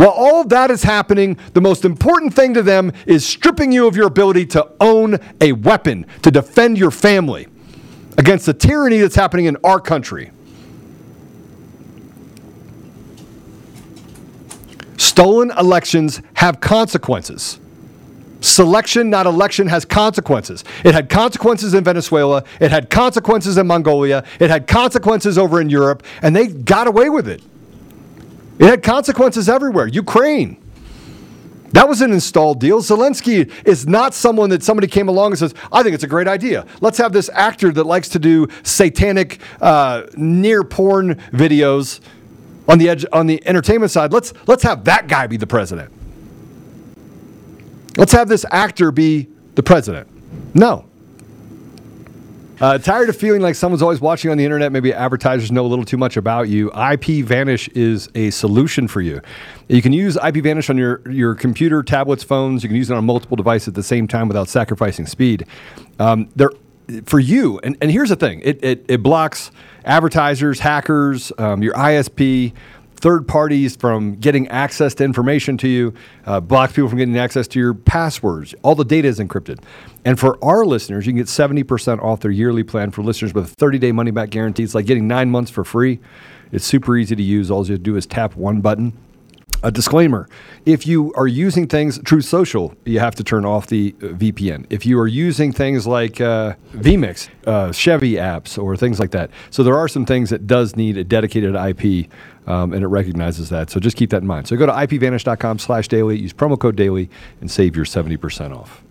[0.00, 3.86] While all of that is happening, the most important thing to them is stripping you
[3.86, 7.48] of your ability to own a weapon to defend your family
[8.16, 10.30] against the tyranny that's happening in our country.
[14.96, 17.60] Stolen elections have consequences.
[18.40, 20.64] Selection, not election, has consequences.
[20.82, 22.42] It had consequences in Venezuela.
[22.58, 24.24] It had consequences in Mongolia.
[24.38, 27.42] It had consequences over in Europe, and they got away with it.
[28.60, 29.86] It had consequences everywhere.
[29.86, 30.62] Ukraine.
[31.72, 32.82] That was an installed deal.
[32.82, 36.28] Zelensky is not someone that somebody came along and says, I think it's a great
[36.28, 36.66] idea.
[36.82, 42.00] Let's have this actor that likes to do satanic, uh, near porn videos
[42.68, 44.12] on the edge, on the entertainment side.
[44.12, 45.90] Let's, let's have that guy be the president.
[47.96, 50.06] Let's have this actor be the president.
[50.54, 50.89] No.
[52.60, 54.70] Uh, tired of feeling like someone's always watching on the internet?
[54.70, 56.70] Maybe advertisers know a little too much about you.
[56.72, 59.22] IP Vanish is a solution for you.
[59.68, 62.62] You can use IP Vanish on your, your computer, tablets, phones.
[62.62, 65.46] You can use it on multiple devices at the same time without sacrificing speed.
[65.98, 66.50] Um, they're
[67.06, 69.52] for you, and, and here's the thing it, it, it blocks
[69.84, 72.52] advertisers, hackers, um, your ISP,
[73.00, 75.94] third parties from getting access to information to you,
[76.26, 78.54] uh, blocks people from getting access to your passwords.
[78.62, 79.62] All the data is encrypted.
[80.04, 83.44] And for our listeners, you can get 70% off their yearly plan for listeners with
[83.44, 84.62] a 30 day money back guarantee.
[84.62, 86.00] It's like getting nine months for free.
[86.52, 87.50] It's super easy to use.
[87.50, 88.92] All you have to do is tap one button
[89.62, 90.26] A disclaimer
[90.66, 94.66] if you are using things, Truth Social, you have to turn off the uh, VPN.
[94.70, 99.30] If you are using things like uh, vMix, uh, Chevy apps, or things like that.
[99.50, 102.10] So there are some things that does need a dedicated IP,
[102.46, 103.70] um, and it recognizes that.
[103.70, 104.48] So just keep that in mind.
[104.48, 107.08] So go to ipvanish.com slash daily, use promo code daily,
[107.40, 108.82] and save your 70% off.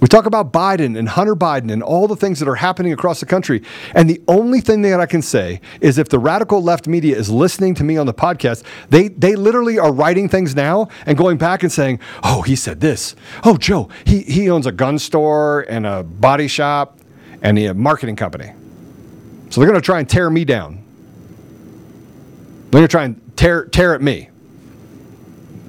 [0.00, 3.18] We talk about Biden and Hunter Biden and all the things that are happening across
[3.18, 3.62] the country.
[3.94, 7.28] And the only thing that I can say is if the radical left media is
[7.30, 11.36] listening to me on the podcast, they, they literally are writing things now and going
[11.36, 13.16] back and saying, oh, he said this.
[13.44, 17.00] Oh, Joe, he, he owns a gun store and a body shop
[17.42, 18.52] and a marketing company.
[19.50, 20.84] So they're going to try and tear me down.
[22.70, 24.28] They're going to try and tear, tear at me,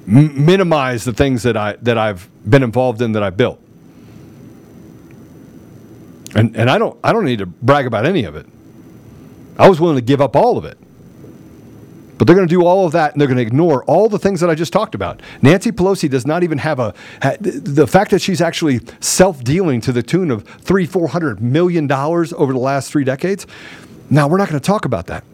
[0.06, 3.60] M- minimize the things that, I, that I've been involved in that I built.
[6.34, 8.46] And, and I don't I don't need to brag about any of it.
[9.58, 10.78] I was willing to give up all of it.
[12.16, 14.18] But they're going to do all of that and they're going to ignore all the
[14.18, 15.22] things that I just talked about.
[15.40, 16.94] Nancy Pelosi does not even have a
[17.40, 22.52] the fact that she's actually self-dealing to the tune of 3 400 million dollars over
[22.52, 23.46] the last 3 decades.
[24.10, 25.24] Now, we're not going to talk about that.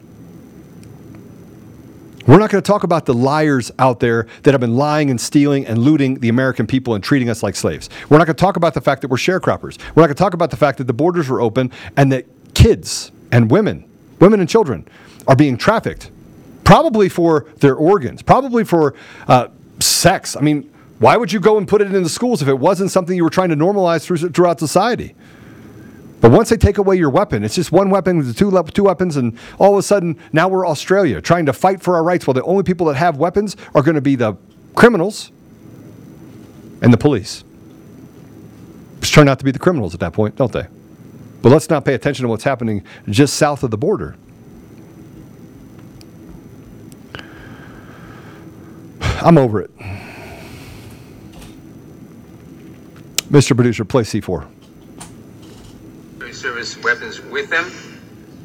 [2.26, 5.20] We're not going to talk about the liars out there that have been lying and
[5.20, 7.88] stealing and looting the American people and treating us like slaves.
[8.10, 9.78] We're not going to talk about the fact that we're sharecroppers.
[9.94, 12.26] We're not going to talk about the fact that the borders were open and that
[12.54, 14.88] kids and women, women and children,
[15.28, 16.10] are being trafficked,
[16.64, 18.94] probably for their organs, probably for
[19.28, 20.36] uh, sex.
[20.36, 22.90] I mean, why would you go and put it in the schools if it wasn't
[22.90, 25.14] something you were trying to normalize throughout society?
[26.20, 29.16] But once they take away your weapon, it's just one weapon with two, two weapons,
[29.16, 32.26] and all of a sudden now we're Australia trying to fight for our rights.
[32.26, 34.36] Well, the only people that have weapons are going to be the
[34.74, 35.30] criminals
[36.80, 37.44] and the police.
[39.00, 40.66] Just turn out to be the criminals at that point, don't they?
[41.42, 44.16] But let's not pay attention to what's happening just south of the border.
[49.00, 49.70] I'm over it.
[53.28, 53.54] Mr.
[53.54, 54.55] Producer, play C4
[56.46, 57.72] service weapons with them.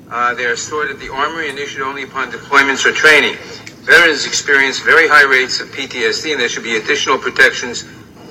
[0.09, 3.35] Uh, they are stored at the Armory and issued only upon deployments or training.
[3.85, 7.85] Veterans experience very high rates of PTSD, and there should be additional protections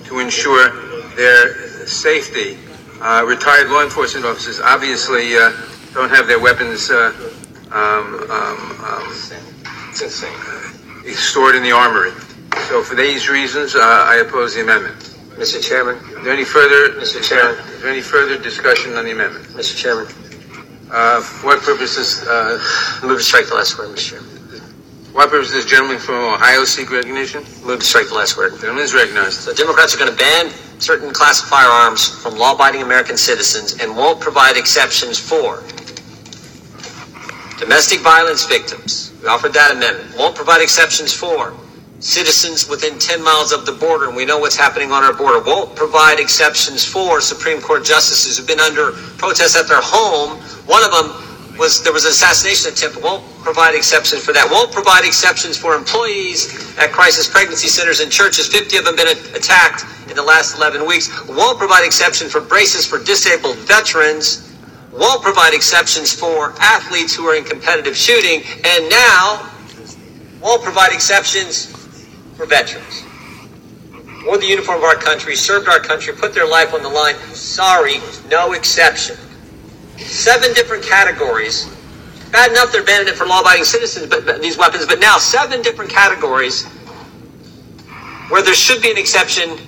[0.07, 0.71] to ensure
[1.15, 2.59] their safety.
[3.01, 5.53] Uh, retired law enforcement officers obviously uh,
[5.95, 7.15] don't have their weapons uh,
[7.71, 9.13] um, um, um,
[11.15, 12.11] stored in the armory.
[12.67, 15.10] So, for these reasons, uh, I oppose the amendment.
[15.41, 15.57] Mr.
[15.57, 15.97] Chairman.
[15.97, 17.25] Is there any further, Mr.
[17.27, 17.57] Chairman.
[17.73, 19.47] Is there any further discussion on the amendment?
[19.57, 19.75] Mr.
[19.75, 20.05] Chairman.
[20.93, 22.29] Uh, for what purposes?
[22.29, 22.61] Uh,
[23.03, 24.21] Move to strike the last word, Mr.
[24.21, 24.29] Chairman.
[25.15, 27.43] What purpose does gentleman from Ohio seek recognition?
[27.65, 28.53] Move to strike the last word.
[28.61, 29.49] Gentleman is recognized.
[29.49, 33.97] The Democrats are going to ban certain class of firearms from law-abiding American citizens and
[33.97, 35.65] won't provide exceptions for
[37.59, 39.15] domestic violence victims.
[39.23, 40.19] We offered that amendment.
[40.19, 41.55] Won't provide exceptions for
[42.01, 45.39] citizens within 10 miles of the border, and we know what's happening on our border,
[45.45, 50.41] won't provide exceptions for Supreme Court justices who've been under protest at their home.
[50.67, 53.03] One of them was there was an assassination attempt.
[53.03, 54.49] Won't provide exceptions for that.
[54.51, 58.49] Won't provide exceptions for employees at crisis pregnancy centers and churches.
[58.49, 61.13] 50 of them been attacked in the last 11 weeks.
[61.29, 64.57] Won't provide exception for braces for disabled veterans.
[64.91, 68.43] Won't provide exceptions for athletes who are in competitive shooting.
[68.65, 69.51] And now
[70.41, 71.80] won't provide exceptions
[72.41, 73.05] for veterans.
[74.25, 77.15] Wore the uniform of our country, served our country, put their life on the line.
[77.35, 77.97] Sorry,
[78.31, 79.17] no exception.
[79.99, 81.69] Seven different categories.
[82.33, 85.61] Bad enough they're banning it for law-abiding citizens, but, but these weapons, but now seven
[85.61, 86.65] different categories
[88.31, 89.59] where there should be an exception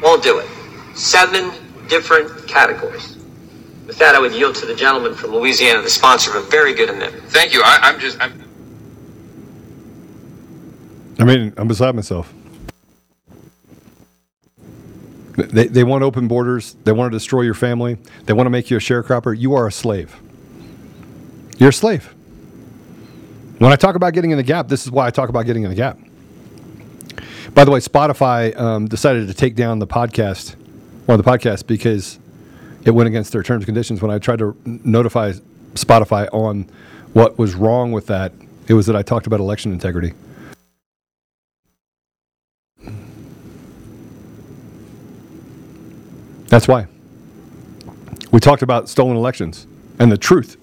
[0.00, 0.48] won't do it.
[0.94, 1.50] Seven
[1.88, 3.16] different categories.
[3.88, 6.74] With that, I would yield to the gentleman from Louisiana, the sponsor of a very
[6.74, 7.24] good amendment.
[7.30, 7.62] Thank you.
[7.64, 8.20] I, am just.
[8.20, 8.49] I'm
[11.20, 12.32] I mean, I'm beside myself.
[15.36, 16.76] They, they want open borders.
[16.84, 17.98] They want to destroy your family.
[18.24, 19.38] They want to make you a sharecropper.
[19.38, 20.18] You are a slave.
[21.58, 22.14] You're a slave.
[23.58, 25.64] When I talk about getting in the gap, this is why I talk about getting
[25.64, 25.98] in the gap.
[27.52, 30.54] By the way, Spotify um, decided to take down the podcast,
[31.04, 32.18] one of the podcasts, because
[32.84, 34.00] it went against their terms and conditions.
[34.00, 35.32] When I tried to notify
[35.74, 36.66] Spotify on
[37.12, 38.32] what was wrong with that,
[38.68, 40.14] it was that I talked about election integrity.
[46.50, 46.86] That's why.
[48.32, 49.66] We talked about stolen elections
[49.98, 50.56] and the truth,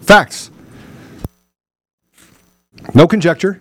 [0.00, 0.50] facts.
[2.94, 3.60] No conjecture.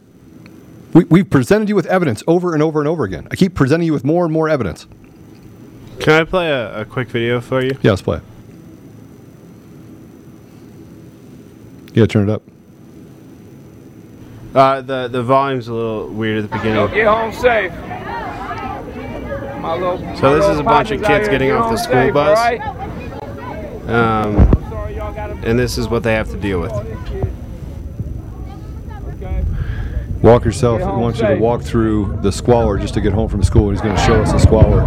[0.93, 3.27] We, we've presented you with evidence over and over and over again.
[3.31, 4.87] I keep presenting you with more and more evidence.
[5.99, 7.77] Can I play a, a quick video for you?
[7.81, 8.23] Yeah, let's play it.
[11.93, 12.43] Yeah, turn it up.
[14.55, 16.87] Uh, the the volume's a little weird at the beginning.
[16.93, 17.71] Get home safe.
[19.63, 22.13] My little, my So this is a bunch of kids getting off the school safe,
[22.13, 22.37] bus.
[22.37, 22.59] alright?
[23.89, 24.35] Um,
[25.45, 26.73] and this is what they have to deal with.
[30.21, 30.81] Walk yourself.
[30.81, 33.69] He home wants you to walk through the squalor just to get home from school.
[33.69, 34.81] He's going to show us the squalor.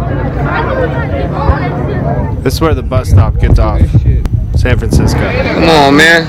[2.43, 3.81] This is where the bus stop gets off.
[4.55, 5.19] San Francisco.
[5.19, 6.27] Come on, man.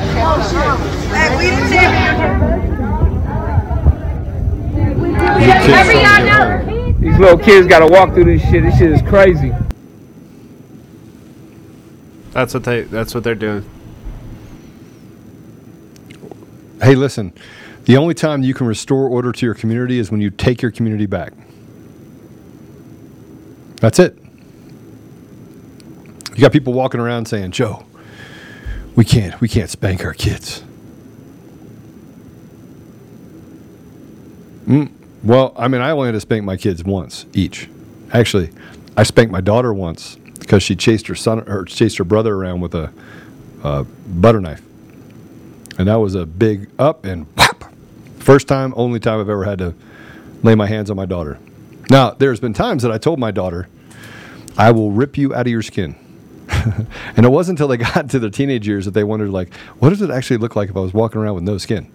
[7.00, 8.64] These little kids gotta walk through this shit.
[8.64, 9.52] This shit is crazy.
[12.32, 12.82] That's what they.
[12.82, 13.68] That's what they're doing.
[16.82, 17.32] Hey, listen.
[17.84, 20.70] The only time you can restore order to your community is when you take your
[20.70, 21.32] community back.
[23.76, 24.18] That's it.
[26.34, 27.86] You got people walking around saying, "Joe,
[28.94, 30.64] we can't, we can't spank our kids."
[34.66, 34.92] Mm,
[35.28, 37.68] well, I mean, I only had to spank my kids once each.
[38.14, 38.48] Actually,
[38.96, 42.62] I spanked my daughter once because she chased her son or chased her brother around
[42.62, 42.90] with a,
[43.62, 44.62] a butter knife,
[45.78, 47.64] and that was a big up and whap.
[48.18, 49.74] First time, only time I've ever had to
[50.42, 51.38] lay my hands on my daughter.
[51.90, 53.68] Now, there's been times that I told my daughter,
[54.56, 55.94] "I will rip you out of your skin."
[56.48, 59.90] and it wasn't until they got to their teenage years that they wondered, like, what
[59.90, 61.92] does it actually look like if I was walking around with no skin?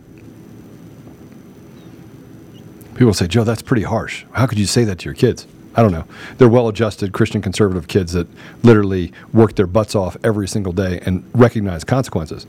[3.03, 4.23] People say, Joe, that's pretty harsh.
[4.31, 5.45] How could you say that to your kids?
[5.75, 6.05] I don't know.
[6.37, 8.29] They're well adjusted Christian conservative kids that
[8.63, 12.47] literally work their butts off every single day and recognize consequences.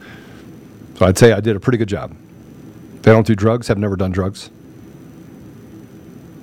[0.97, 2.15] So I'd say I did a pretty good job.
[3.01, 4.49] They don't do drugs, have never done drugs.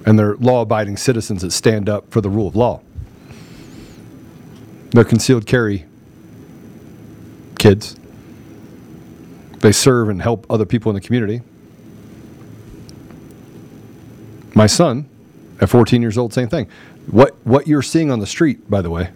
[0.04, 2.82] And they're law abiding citizens that stand up for the rule of law.
[4.90, 5.86] They're concealed carry
[7.58, 7.96] kids.
[9.60, 11.40] They serve and help other people in the community.
[14.54, 15.08] My son,
[15.60, 16.68] at 14 years old, same thing.
[17.10, 19.10] What what you're seeing on the street, by the way,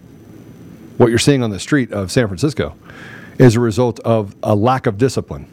[0.97, 2.75] what you're seeing on the street of San Francisco,
[3.37, 5.47] is a result of a lack of discipline,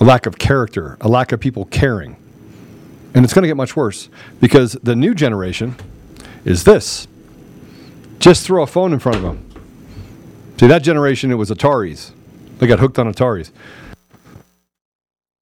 [0.00, 2.16] a lack of character, a lack of people caring,
[3.14, 4.08] and it's going to get much worse
[4.40, 5.76] because the new generation
[6.44, 7.08] is this.
[8.18, 9.50] Just throw a phone in front of them.
[10.58, 12.12] See that generation, it was Ataris.
[12.58, 13.50] They got hooked on Ataris.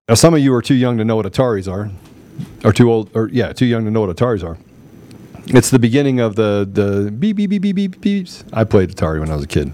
[0.09, 1.91] Now, some of you are too young to know what Ataris are
[2.65, 4.59] or too old, or yeah, too young to know what Ataris are.
[5.47, 8.45] It's the beginning of the the beep beep beep beep beep beeps.
[8.53, 9.73] I played Atari when I was a kid.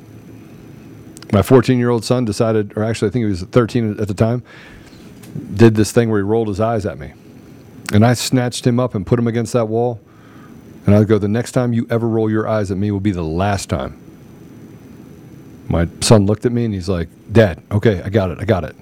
[1.33, 4.15] My 14 year old son decided, or actually I think he was 13 at the
[4.15, 4.43] time,
[5.55, 7.13] did this thing where he rolled his eyes at me,
[7.93, 10.01] and I snatched him up and put him against that wall,
[10.87, 13.11] and I go, the next time you ever roll your eyes at me will be
[13.11, 14.01] the last time.
[15.69, 18.65] My son looked at me and he's like, Dad, okay, I got it, I got
[18.65, 18.75] it.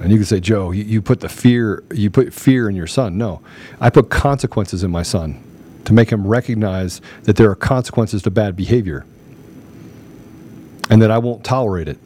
[0.00, 2.86] And you can say, Joe, you, you put the fear, you put fear in your
[2.86, 3.18] son.
[3.18, 3.40] No,
[3.80, 5.42] I put consequences in my son
[5.84, 9.06] to make him recognize that there are consequences to bad behavior
[10.90, 11.98] and that I won't tolerate it.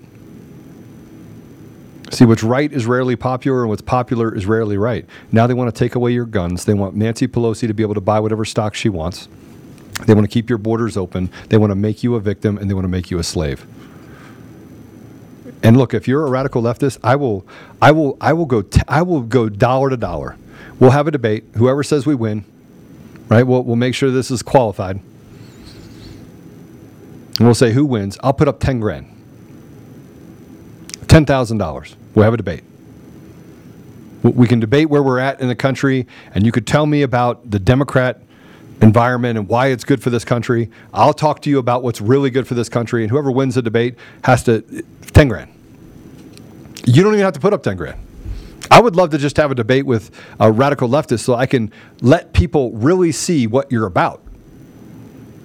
[2.10, 5.06] See, what's right is rarely popular, and what's popular is rarely right.
[5.30, 6.66] Now they want to take away your guns.
[6.66, 9.28] They want Nancy Pelosi to be able to buy whatever stock she wants.
[10.06, 11.30] They want to keep your borders open.
[11.48, 13.66] They want to make you a victim, and they want to make you a slave.
[15.62, 17.46] And look, if you're a radical leftist, I will,
[17.80, 20.36] I will, I will go, t- I will go dollar to dollar.
[20.80, 21.44] We'll have a debate.
[21.56, 22.44] Whoever says we win,
[23.28, 23.44] right?
[23.44, 24.96] We'll, we'll make sure this is qualified.
[27.38, 28.18] And we'll say who wins.
[28.22, 29.06] I'll put up ten grand,
[31.08, 31.96] ten thousand dollars.
[32.14, 32.64] We'll have a debate.
[34.22, 37.50] We can debate where we're at in the country, and you could tell me about
[37.50, 38.20] the Democrat
[38.80, 40.70] environment and why it's good for this country.
[40.92, 43.62] I'll talk to you about what's really good for this country, and whoever wins the
[43.62, 45.51] debate has to 10 grand.
[46.84, 48.00] You don't even have to put up 10 grand.
[48.70, 50.10] I would love to just have a debate with
[50.40, 54.22] a radical leftist so I can let people really see what you're about.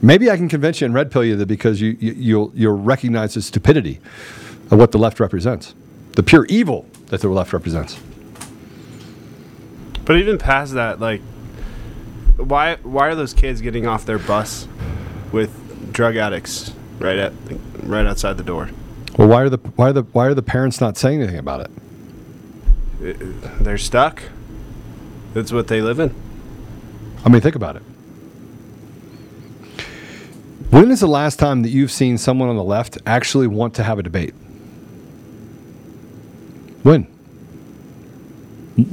[0.02, 2.78] Maybe I can convince you and red pill you that because you, you, you'll, you'll
[2.78, 4.00] recognize the stupidity
[4.72, 5.74] of what the left represents,
[6.14, 8.00] the pure evil that the left represents.
[10.06, 11.22] But even past that, like,
[12.38, 14.68] why why are those kids getting off their bus
[15.32, 17.34] with drug addicts right at
[17.84, 18.70] right outside the door?
[19.18, 21.61] Well, why are the why are the why are the parents not saying anything about
[21.61, 21.72] it?
[23.01, 24.22] It- They're stuck.
[25.34, 26.13] That's what they live in.
[27.26, 27.84] I mean, think about it.
[30.70, 33.84] When is the last time that you've seen someone on the left actually want to
[33.84, 34.34] have a debate?
[36.84, 37.03] When?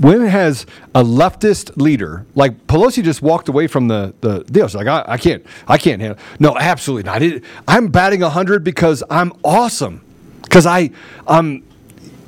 [0.00, 0.64] When has
[0.94, 4.66] a leftist leader like Pelosi just walked away from the, the deal?
[4.66, 6.18] She's like, I, I can't, I can't handle.
[6.38, 7.22] No, absolutely not.
[7.22, 10.00] It, I'm batting hundred because I'm awesome,
[10.44, 10.90] because I,
[11.26, 11.62] I'm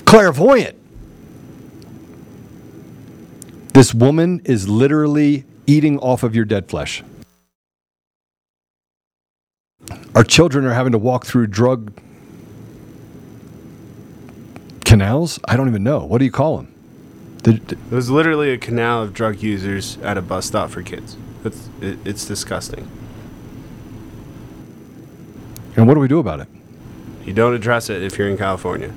[0.04, 0.76] clairvoyant.
[3.72, 7.02] This woman is literally eating off of your dead flesh.
[10.14, 11.92] Our children are having to walk through drug
[14.84, 15.38] canals.
[15.46, 16.04] I don't even know.
[16.04, 16.72] What do you call them?
[17.42, 17.60] The-
[17.90, 21.16] It was literally a canal of drug users at a bus stop for kids.
[21.44, 22.88] It's, it, it's disgusting.
[25.76, 26.48] and what do we do about it?
[27.26, 28.94] You don't address it if you're in California.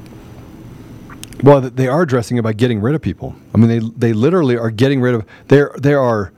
[1.41, 3.35] Well, they are addressing it by getting rid of people.
[3.55, 5.25] I mean, they they literally are getting rid of.
[5.47, 6.31] They're they are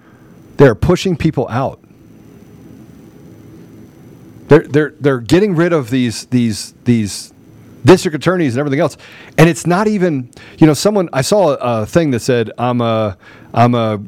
[0.57, 1.79] they're pushing people out.
[4.47, 7.33] They're they're they're getting rid of these these these
[7.83, 8.95] district attorneys and everything else,
[9.37, 10.29] and it's not even
[10.59, 13.17] you know someone I saw a, a thing that said I'm a
[13.53, 14.01] I'm a,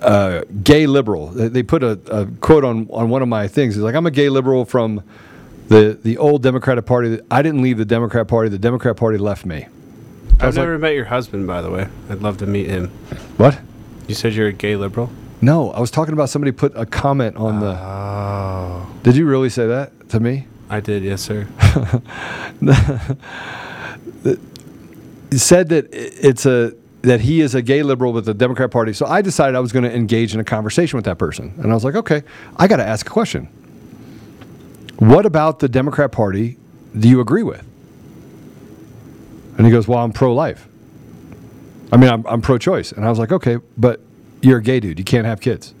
[0.00, 1.26] uh gay liberal.
[1.28, 3.76] They they put a, a quote on on one of my things.
[3.76, 5.02] It's like I'm a gay liberal from
[5.68, 7.20] the the old Democratic Party.
[7.30, 8.48] I didn't leave the Democrat Party.
[8.48, 9.64] The Democrat Party left me.
[9.64, 9.66] I
[10.40, 11.88] I've was like- never met your husband, by the way.
[12.10, 12.88] I'd love to meet him.
[13.36, 13.58] What?
[14.06, 15.10] You said you're a gay liberal?
[15.40, 17.66] No, I was talking about somebody put a comment on the.
[17.78, 18.86] Oh.
[19.04, 20.46] Did you really say that to me?
[20.70, 21.46] I did, yes, sir.
[25.30, 28.92] Said that it's a that he is a gay liberal with the Democrat Party.
[28.94, 31.70] So I decided I was going to engage in a conversation with that person, and
[31.70, 32.22] I was like, okay,
[32.56, 33.48] I got to ask a question.
[34.98, 36.56] What about the Democrat Party
[36.98, 37.64] do you agree with?
[39.56, 40.68] And he goes, well, I'm pro-life.
[41.92, 44.00] I mean, I'm, I'm pro-choice, and I was like, okay, but
[44.42, 44.98] you're a gay dude.
[44.98, 45.74] You can't have kids.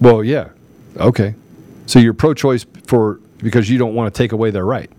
[0.00, 0.50] Well, yeah,
[0.96, 1.34] okay.
[1.86, 4.90] So you're pro-choice for because you don't want to take away their right.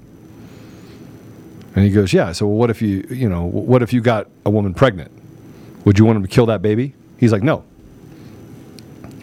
[1.75, 2.31] And he goes, yeah.
[2.33, 5.11] So what if you, you know, what if you got a woman pregnant?
[5.85, 6.93] Would you want him to kill that baby?
[7.17, 7.63] He's like, no.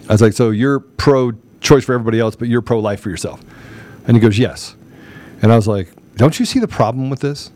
[0.09, 0.79] I was like, so you're
[1.61, 3.41] pro-choice for everybody else, but you're pro-life for yourself.
[4.07, 4.75] And he goes, yes.
[5.41, 7.51] And I was like, don't you see the problem with this?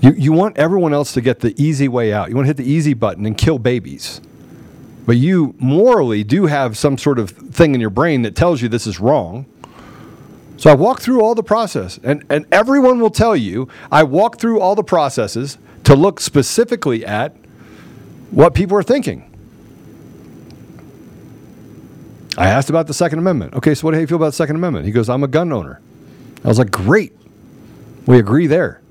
[0.00, 2.28] You, you want everyone else to get the easy way out.
[2.28, 4.20] You want to hit the easy button and kill babies.
[5.06, 8.68] But you morally do have some sort of thing in your brain that tells you
[8.68, 9.46] this is wrong.
[10.56, 14.40] So I walked through all the process, and, and everyone will tell you I walked
[14.40, 17.34] through all the processes to look specifically at
[18.30, 19.31] what people are thinking.
[22.42, 23.54] I asked about the Second Amendment.
[23.54, 24.84] Okay, so what do you feel about the Second Amendment?
[24.84, 25.80] He goes, I'm a gun owner.
[26.44, 27.12] I was like, great.
[28.06, 28.82] We agree there.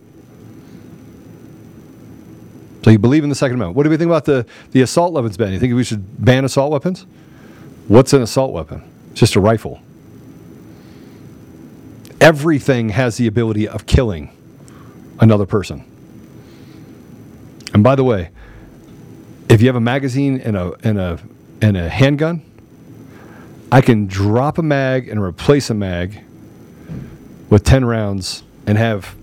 [2.86, 3.76] So you believe in the Second Amendment.
[3.76, 5.52] What do we think about the, the assault weapons ban?
[5.52, 7.06] You think we should ban assault weapons?
[7.89, 8.89] What's an assault weapon?
[9.12, 9.82] It's just a rifle.
[12.22, 14.32] Everything has the ability of killing
[15.20, 15.84] another person.
[17.74, 18.30] And by the way,
[19.49, 21.20] if you have a magazine and a and a
[21.62, 22.45] and a handgun,
[23.72, 26.22] I can drop a mag and replace a mag
[27.49, 29.15] with 10 rounds and have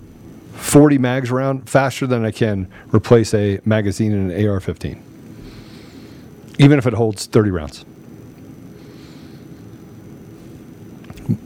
[0.55, 5.03] 40 mags around faster than I can replace a magazine in an AR 15,
[6.59, 7.85] even if it holds 30 rounds.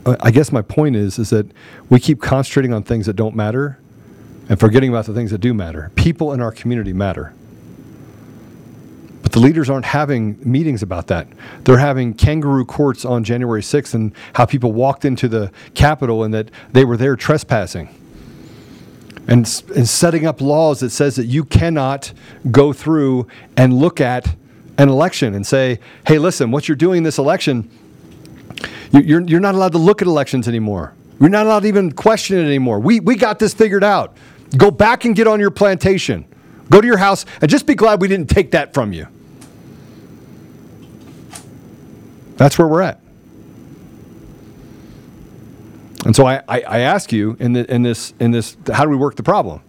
[0.05, 1.45] I guess my point is is that
[1.89, 3.79] we keep concentrating on things that don't matter
[4.47, 5.91] and forgetting about the things that do matter.
[5.95, 7.33] People in our community matter.
[9.33, 11.27] The leaders aren't having meetings about that.
[11.63, 16.31] They're having kangaroo courts on January 6th and how people walked into the Capitol and
[16.35, 17.89] that they were there trespassing.
[19.27, 19.39] And,
[19.75, 22.13] and setting up laws that says that you cannot
[22.51, 23.27] go through
[23.57, 24.35] and look at
[24.77, 27.71] an election and say, hey, listen, what you're doing this election,
[28.91, 30.93] you- you're, you're not allowed to look at elections anymore.
[31.19, 32.79] You're not allowed to even question it anymore.
[32.79, 34.15] We, we got this figured out.
[34.57, 36.25] Go back and get on your plantation.
[36.69, 39.07] Go to your house and just be glad we didn't take that from you.
[42.43, 42.99] That's where we're at.
[46.05, 48.89] And so I, I, I ask you in, the, in, this, in this, how do
[48.89, 49.61] we work the problem?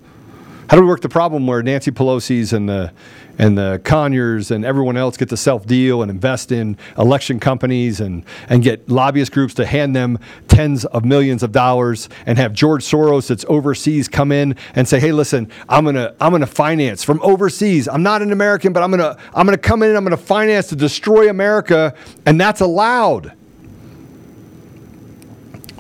[0.75, 2.93] How do we work the problem where Nancy Pelosi's and the,
[3.39, 8.01] and the Conyers and everyone else get to self deal and invest in election companies
[8.01, 10.19] and, and get lobbyist groups to hand them
[10.49, 14.99] tens of millions of dollars and have George Soros that's overseas come in and say,
[14.99, 17.87] hey, listen, I'm gonna I'm gonna finance from overseas.
[17.87, 20.67] I'm not an American, but I'm gonna I'm gonna come in and I'm gonna finance
[20.71, 21.95] to destroy America,
[22.27, 23.33] and that's allowed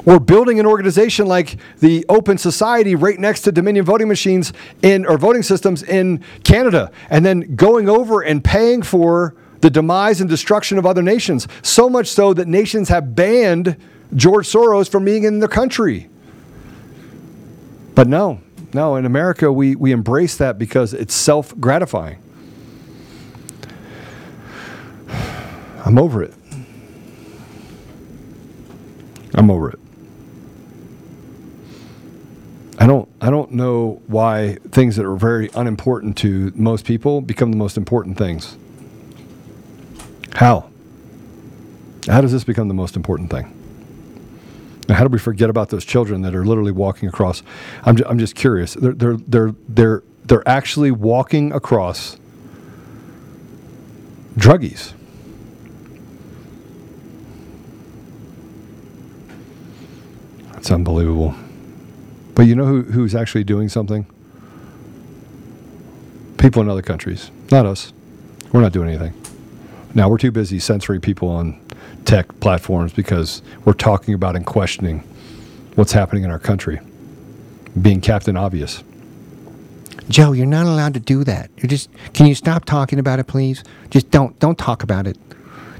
[0.07, 4.53] or building an organization like the Open Society right next to Dominion voting machines
[4.83, 10.21] in or voting systems in Canada, and then going over and paying for the demise
[10.21, 11.49] and destruction of other nations.
[11.63, 13.77] So much so that nations have banned
[14.15, 16.11] George Soros from being in their country.
[17.95, 18.41] But no,
[18.75, 22.19] no, in America we, we embrace that because it's self gratifying.
[25.87, 26.35] I'm over it.
[29.35, 29.79] I'm over it.
[32.79, 37.51] I don't I don't know why things that are very unimportant to most people become
[37.51, 38.57] the most important things.
[40.35, 40.71] How?
[42.09, 43.53] How does this become the most important thing?
[44.89, 47.43] And how do we forget about those children that are literally walking across?
[47.85, 48.75] I'm, ju- I'm just curious.
[48.75, 52.19] They're, they're, they're, they're, they're actually walking across
[54.37, 54.93] druggies.
[60.53, 61.35] That's unbelievable.
[62.35, 64.07] But you know who, who's actually doing something?
[66.37, 67.93] People in other countries, not us.
[68.53, 69.15] We're not doing anything.
[69.95, 71.61] Now we're too busy censoring people on
[72.05, 75.01] tech platforms because we're talking about and questioning
[75.77, 76.81] what's happening in our country,
[77.81, 78.83] being Captain Obvious.
[80.09, 81.51] Joe, you're not allowed to do that.
[81.57, 83.65] You just can you stop talking about it, please?
[83.91, 85.17] Just don't don't talk about it.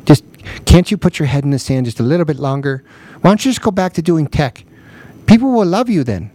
[0.07, 0.25] Just
[0.65, 2.85] can't you put your head in the sand just a little bit longer?
[3.21, 4.65] Why don't you just go back to doing tech?
[5.27, 6.31] People will love you then.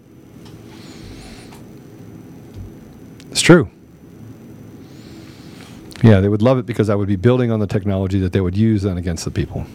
[3.31, 3.67] It's true.
[6.03, 8.41] Yeah, they would love it because I would be building on the technology that they
[8.41, 9.65] would use then against the people.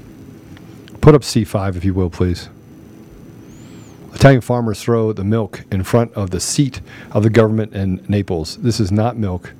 [1.00, 2.48] Put up C5, if you will, please.
[4.14, 8.58] Italian farmers throw the milk in front of the seat of the government in Naples.
[8.58, 9.52] This is not milk,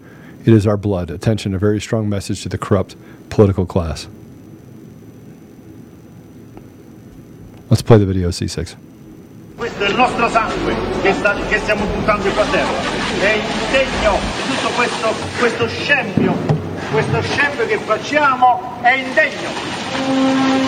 [0.45, 1.11] it is our blood.
[1.11, 2.95] Attention, a very strong message to the corrupt
[3.31, 4.07] political class.
[7.69, 8.77] Let's play the video C6.
[9.95, 12.81] Il nostro sangue che, sta- che stiamo buttando qua a terra.
[13.21, 16.35] È indegno di tutto questo, questo scempio,
[16.91, 20.64] questo scempio che facciamo è indegno.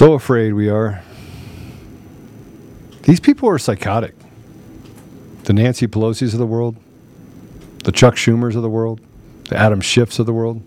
[0.00, 1.02] So afraid we are.
[3.02, 4.14] These people are psychotic.
[5.44, 6.76] The Nancy Pelosi's of the world,
[7.84, 9.02] the Chuck Schumers of the world,
[9.50, 10.62] the Adam Schiffs of the world.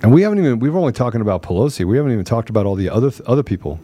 [0.00, 1.84] And we haven't even, we were only talking about Pelosi.
[1.84, 3.80] We haven't even talked about all the other, other people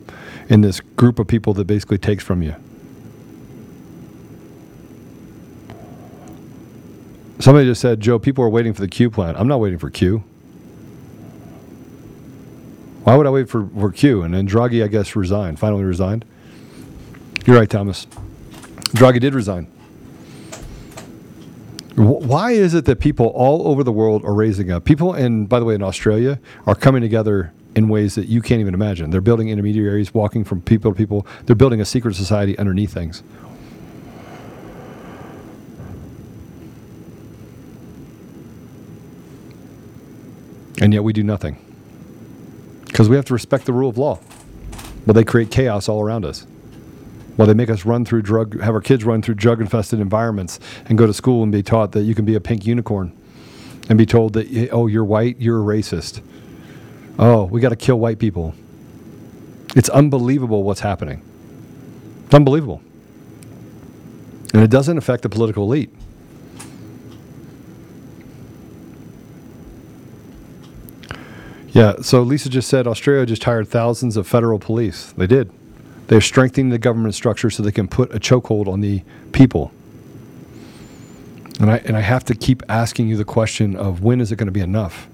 [0.49, 2.55] in this group of people that basically takes from you.
[7.41, 9.35] Somebody just said, Joe, people are waiting for the Q plan.
[9.35, 10.22] I'm not waiting for Q.
[13.05, 14.22] Why would I wait for, for Q?
[14.22, 16.24] And then Draghi, I guess, resigned, finally resigned.
[17.46, 18.07] You're right, Thomas.
[18.96, 19.66] Draghi did resign.
[21.96, 24.84] Why is it that people all over the world are raising up?
[24.84, 28.61] People, and by the way, in Australia, are coming together in ways that you can't
[28.61, 29.11] even imagine.
[29.11, 31.26] They're building intermediaries, walking from people to people.
[31.44, 33.22] They're building a secret society underneath things.
[40.80, 41.73] And yet we do nothing.
[42.95, 44.20] Because we have to respect the rule of law.
[45.05, 46.47] Well, they create chaos all around us.
[47.36, 50.61] Well, they make us run through drug, have our kids run through drug infested environments
[50.86, 53.12] and go to school and be taught that you can be a pink unicorn
[53.88, 56.22] and be told that, oh, you're white, you're a racist.
[57.18, 58.55] Oh, we got to kill white people.
[59.74, 61.20] It's unbelievable what's happening.
[62.26, 62.80] It's unbelievable.
[64.53, 65.90] And it doesn't affect the political elite.
[71.74, 75.12] Yeah, so Lisa just said Australia just hired thousands of federal police.
[75.12, 75.50] They did.
[76.06, 79.02] They're strengthening the government structure so they can put a chokehold on the
[79.32, 79.72] people.
[81.58, 84.36] And I and I have to keep asking you the question of when is it
[84.36, 85.08] going to be enough?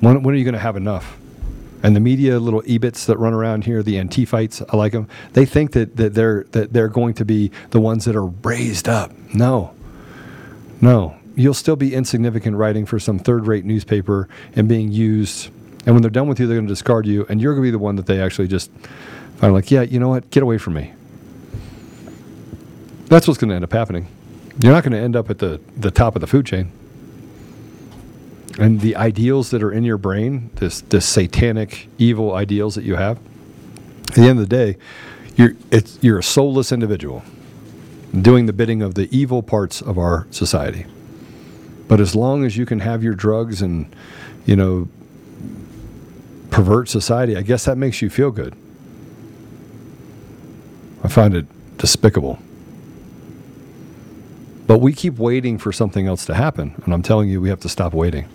[0.00, 1.18] When when are you going to have enough?
[1.82, 5.08] And the media little ebits that run around here, the Antifites, I like them.
[5.32, 8.88] They think that, that they're that they're going to be the ones that are raised
[8.88, 9.10] up.
[9.34, 9.74] No.
[10.80, 11.16] No.
[11.34, 15.46] You'll still be insignificant writing for some third rate newspaper and being used.
[15.86, 17.66] And when they're done with you, they're going to discard you, and you're going to
[17.66, 18.70] be the one that they actually just
[19.36, 20.30] find like, yeah, you know what?
[20.30, 20.92] Get away from me.
[23.06, 24.06] That's what's going to end up happening.
[24.62, 26.70] You're not going to end up at the, the top of the food chain.
[28.58, 32.96] And the ideals that are in your brain, this this satanic, evil ideals that you
[32.96, 33.18] have,
[34.08, 34.76] at the end of the day,
[35.36, 37.22] you're it's you're a soulless individual
[38.18, 40.84] doing the bidding of the evil parts of our society.
[41.92, 43.84] But as long as you can have your drugs and,
[44.46, 44.88] you know,
[46.48, 48.56] pervert society, I guess that makes you feel good.
[51.04, 51.44] I find it
[51.76, 52.38] despicable.
[54.66, 57.60] But we keep waiting for something else to happen, and I'm telling you, we have
[57.60, 58.26] to stop waiting.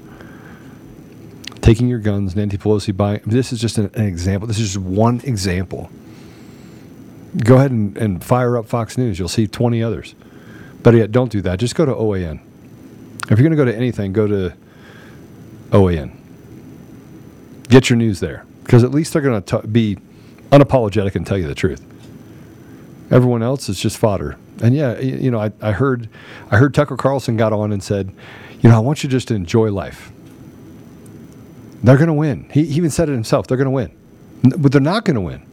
[1.60, 3.22] Taking your guns, and Nancy Pelosi buying.
[3.26, 4.48] This is just an, an example.
[4.48, 5.90] This is just one example.
[7.44, 9.18] Go ahead and, and fire up Fox News.
[9.18, 10.14] You'll see 20 others.
[10.84, 11.58] But yet, don't do that.
[11.58, 12.42] Just go to OAN.
[13.30, 14.54] If you're going to go to anything, go to
[15.72, 16.16] OAN.
[17.70, 19.98] Get your news there because at least they're going to be
[20.52, 21.84] unapologetic and tell you the truth.
[23.12, 24.38] Everyone else is just fodder.
[24.62, 26.10] And yeah, you know, I, I heard
[26.50, 28.14] I heard Tucker Carlson got on and said,
[28.62, 30.12] you know, I want you just to enjoy life.
[31.84, 32.50] They're going to win.
[32.52, 33.48] He, he even said it himself.
[33.48, 33.92] They're going to win,
[34.58, 35.46] but they're not going to win.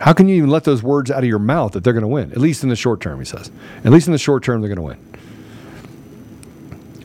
[0.00, 2.08] How can you even let those words out of your mouth that they're going to
[2.08, 2.32] win?
[2.32, 3.50] At least in the short term, he says.
[3.84, 5.05] At least in the short term, they're going to win.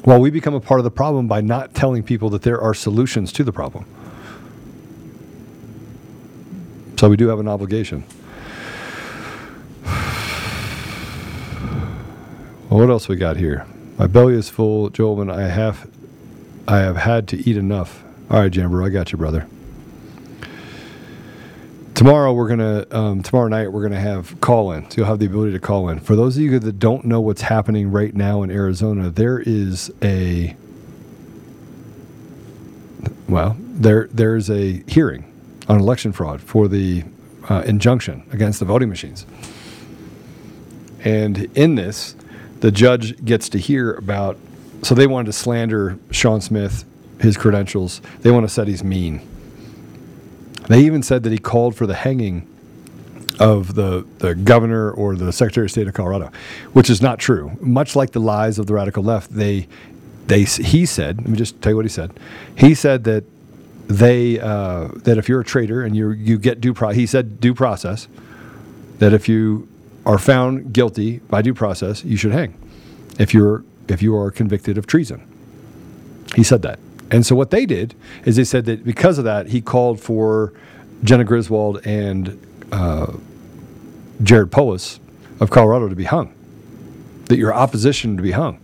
[0.03, 2.73] Well, we become a part of the problem by not telling people that there are
[2.73, 3.85] solutions to the problem.
[6.97, 8.03] So we do have an obligation.
[12.69, 13.65] Well, what else we got here?
[13.97, 15.89] My belly is full, Joel, and I have,
[16.67, 18.03] I have had to eat enough.
[18.29, 19.47] All right, Jamber, I got you, brother.
[21.93, 24.89] Tomorrow we're gonna, um, tomorrow night we're gonna have call in.
[24.89, 25.99] So you'll have the ability to call in.
[25.99, 29.91] For those of you that don't know what's happening right now in Arizona, there is
[30.01, 30.55] a,
[33.27, 35.25] well, there there's a hearing
[35.67, 37.03] on election fraud for the
[37.49, 39.25] uh, injunction against the voting machines.
[41.03, 42.15] And in this,
[42.61, 44.37] the judge gets to hear about.
[44.83, 46.85] So they wanted to slander Shawn Smith,
[47.19, 48.01] his credentials.
[48.21, 49.27] They want to say he's mean.
[50.71, 52.47] They even said that he called for the hanging
[53.41, 56.31] of the, the governor or the secretary of state of Colorado,
[56.71, 57.57] which is not true.
[57.59, 59.67] Much like the lies of the radical left, they,
[60.27, 61.17] they he said.
[61.17, 62.17] Let me just tell you what he said.
[62.55, 63.25] He said that
[63.87, 67.41] they uh, that if you're a traitor and you you get due pro he said
[67.41, 68.07] due process
[68.99, 69.67] that if you
[70.05, 72.57] are found guilty by due process you should hang
[73.19, 75.21] if you're if you are convicted of treason
[76.35, 76.79] he said that
[77.11, 77.93] and so what they did
[78.25, 80.53] is they said that because of that he called for
[81.03, 82.39] Jena Griswold and
[82.71, 83.13] uh,
[84.23, 84.99] Jared Polis
[85.39, 86.33] of Colorado to be hung
[87.25, 88.59] that your opposition to be hung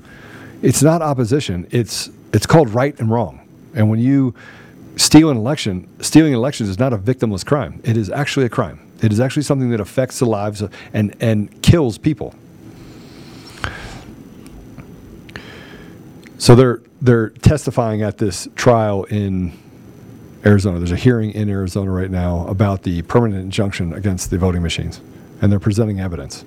[0.62, 4.34] it's not opposition it's it's called right and wrong and when you
[4.98, 7.80] steal an election, stealing elections is not a victimless crime.
[7.84, 8.80] It is actually a crime.
[9.02, 12.34] It is actually something that affects the lives of, and and kills people.
[16.38, 19.54] So they're they're testifying at this trial in
[20.46, 20.80] Arizona.
[20.80, 25.02] There's a hearing in Arizona right now about the permanent injunction against the voting machines,
[25.42, 26.46] and they're presenting evidence.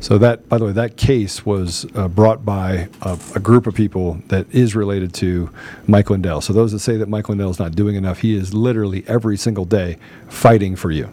[0.00, 3.74] So that, by the way, that case was uh, brought by a, a, group of
[3.74, 5.48] people that is related to
[5.86, 6.42] Mike Lindell.
[6.42, 9.38] So those that say that Mike Lindell is not doing enough, he is literally every
[9.38, 9.96] single day
[10.28, 11.08] fighting for you.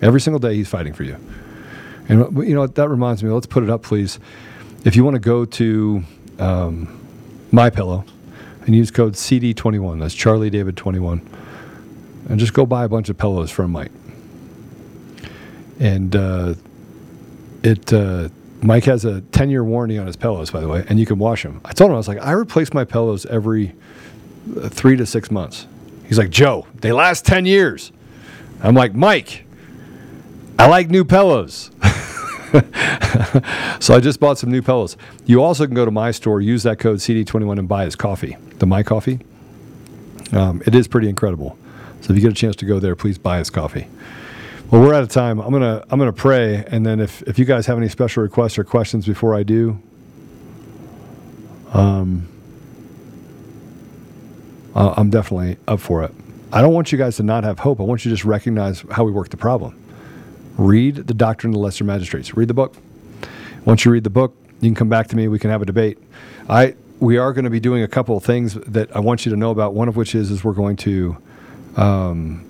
[0.00, 1.18] Every single day he's fighting for you.
[2.08, 3.28] And you know that reminds me.
[3.28, 4.18] Let's put it up, please.
[4.86, 6.02] If you want to go to
[6.38, 6.99] um,
[7.52, 8.06] MyPillow
[8.66, 11.26] and use code CD21, that's Charlie David 21,
[12.28, 13.92] and just go buy a bunch of pillows from Mike.
[15.78, 16.54] And uh,
[17.62, 18.28] it uh,
[18.62, 21.18] Mike has a 10 year warranty on his pillows, by the way, and you can
[21.18, 21.60] wash them.
[21.64, 23.74] I told him, I was like, I replace my pillows every
[24.56, 25.66] uh, three to six months.
[26.06, 27.92] He's like, Joe, they last 10 years.
[28.62, 29.44] I'm like, Mike,
[30.58, 31.70] I like new pillows.
[33.80, 34.96] so I just bought some new pillows.
[35.24, 38.36] You also can go to my store, use that code CD21 and buy his coffee,
[38.58, 39.20] the My Coffee.
[40.32, 41.56] Um, it is pretty incredible.
[42.00, 43.86] So if you get a chance to go there, please buy his coffee.
[44.70, 45.40] Well, we're out of time.
[45.40, 48.56] I'm gonna I'm gonna pray, and then if if you guys have any special requests
[48.56, 49.80] or questions before I do,
[51.72, 52.28] um,
[54.74, 56.14] I'm definitely up for it.
[56.52, 57.80] I don't want you guys to not have hope.
[57.80, 59.76] I want you to just recognize how we work the problem.
[60.60, 62.36] Read the Doctrine of the Lesser Magistrates.
[62.36, 62.76] Read the book.
[63.64, 65.26] Once you read the book, you can come back to me.
[65.26, 65.96] We can have a debate.
[66.50, 69.30] I we are going to be doing a couple of things that I want you
[69.30, 69.72] to know about.
[69.72, 71.16] One of which is is we're going to.
[71.76, 72.44] Um,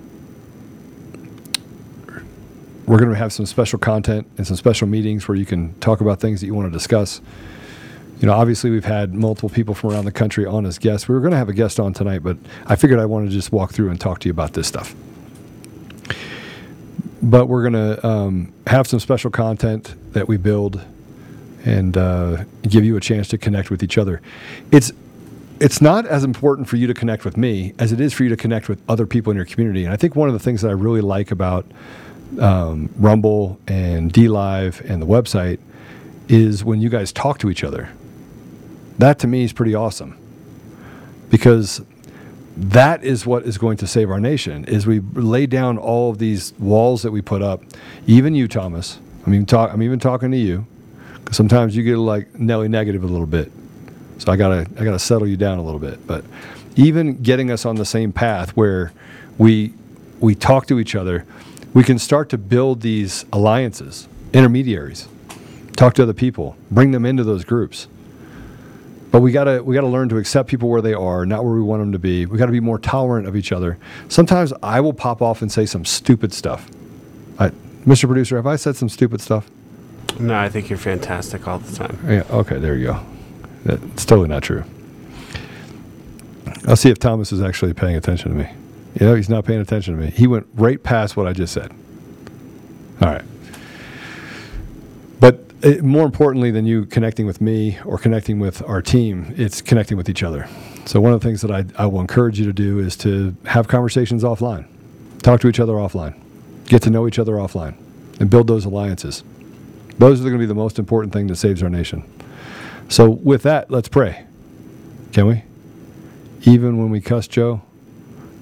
[2.85, 6.01] we're going to have some special content and some special meetings where you can talk
[6.01, 7.21] about things that you want to discuss.
[8.19, 11.07] You know, obviously, we've had multiple people from around the country on as guests.
[11.07, 12.35] We were going to have a guest on tonight, but
[12.65, 14.93] I figured I wanted to just walk through and talk to you about this stuff.
[17.23, 20.81] But we're going to um, have some special content that we build
[21.63, 24.21] and uh, give you a chance to connect with each other.
[24.71, 24.91] It's
[25.59, 28.29] it's not as important for you to connect with me as it is for you
[28.29, 29.83] to connect with other people in your community.
[29.83, 31.67] And I think one of the things that I really like about
[32.39, 35.59] um, Rumble and DLive and the website
[36.27, 37.89] is when you guys talk to each other.
[38.97, 40.17] That to me is pretty awesome
[41.29, 41.81] because
[42.57, 46.17] that is what is going to save our nation is we lay down all of
[46.17, 47.63] these walls that we put up
[48.07, 48.99] even you thomas.
[49.25, 50.65] I'm even, talk, I'm even talking to you.
[51.13, 53.51] Because sometimes you get like nelly negative a little bit.
[54.17, 56.05] So i gotta i gotta settle you down a little bit.
[56.05, 56.25] But
[56.75, 58.91] even getting us on the same path where
[59.37, 59.73] we
[60.19, 61.25] we talk to each other
[61.73, 65.07] we can start to build these alliances intermediaries.
[65.75, 66.57] Talk to other people.
[66.69, 67.87] Bring them into those groups
[69.11, 71.61] But we gotta we gotta learn to accept people where they are, not where we
[71.61, 72.25] want them to be.
[72.25, 73.77] We gotta be more tolerant of each other.
[74.07, 76.69] Sometimes I will pop off and say some stupid stuff.
[77.37, 77.49] I,
[77.85, 78.05] Mr.
[78.05, 79.49] Producer, have I said some stupid stuff?
[80.19, 81.99] No, I think you're fantastic all the time.
[82.07, 82.23] Yeah.
[82.29, 82.57] Okay.
[82.57, 83.05] There you go.
[83.65, 84.63] That's totally not true.
[86.67, 88.49] I'll see if Thomas is actually paying attention to me.
[88.99, 90.11] You know, he's not paying attention to me.
[90.11, 91.71] He went right past what I just said.
[93.01, 93.23] All right.
[95.63, 99.95] Uh, more importantly than you connecting with me or connecting with our team, it's connecting
[99.95, 100.47] with each other.
[100.85, 103.35] So, one of the things that I, I will encourage you to do is to
[103.45, 104.65] have conversations offline,
[105.21, 106.19] talk to each other offline,
[106.65, 107.75] get to know each other offline,
[108.19, 109.23] and build those alliances.
[109.99, 112.03] Those are going to be the most important thing that saves our nation.
[112.89, 114.25] So, with that, let's pray.
[115.13, 115.43] Can we?
[116.43, 117.61] Even when we cuss Joe?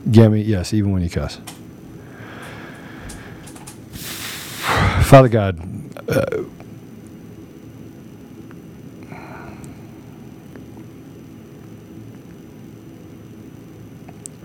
[0.10, 1.42] Gammy, yes, even when you cuss.
[5.04, 5.60] Father God,
[6.08, 6.44] uh,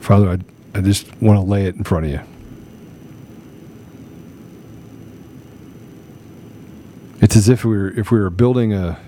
[0.04, 0.38] Father, I,
[0.78, 2.20] I just want to lay it in front of you.
[7.22, 9.00] It's as if we were if we were building a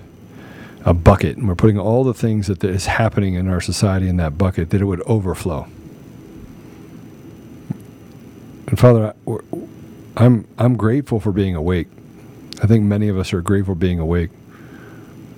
[0.87, 4.17] a bucket and we're putting all the things that is happening in our society in
[4.17, 5.67] that bucket that it would overflow.
[8.69, 9.39] And Father, I,
[10.17, 11.89] I'm I'm grateful for being awake.
[12.63, 14.31] I think many of us are grateful being awake.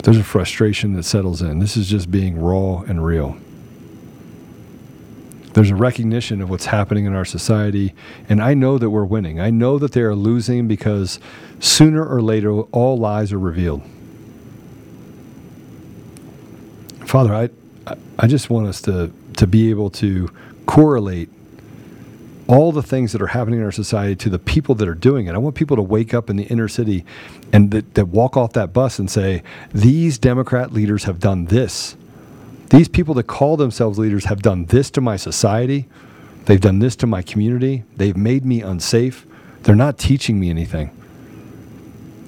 [0.04, 1.59] There's a frustration that settles in.
[1.59, 3.36] This is just being raw and real.
[5.59, 7.92] There's a recognition of what's happening in our society,
[8.28, 9.40] and I know that we're winning.
[9.40, 11.18] I know that they are losing because
[11.59, 13.82] sooner or later all lies are revealed.
[17.04, 17.50] Father, I
[18.20, 20.30] I just want us to to be able to
[20.66, 21.28] correlate
[22.46, 25.26] all the things that are happening in our society to the people that are doing
[25.26, 25.34] it.
[25.34, 27.04] I want people to wake up in the inner city
[27.52, 29.42] and that, that walk off that bus and say,
[29.74, 31.96] These Democrat leaders have done this.
[32.71, 35.89] These people that call themselves leaders have done this to my society.
[36.45, 37.85] They've done this to my community.
[37.97, 39.27] They've made me unsafe.
[39.62, 40.95] They're not teaching me anything.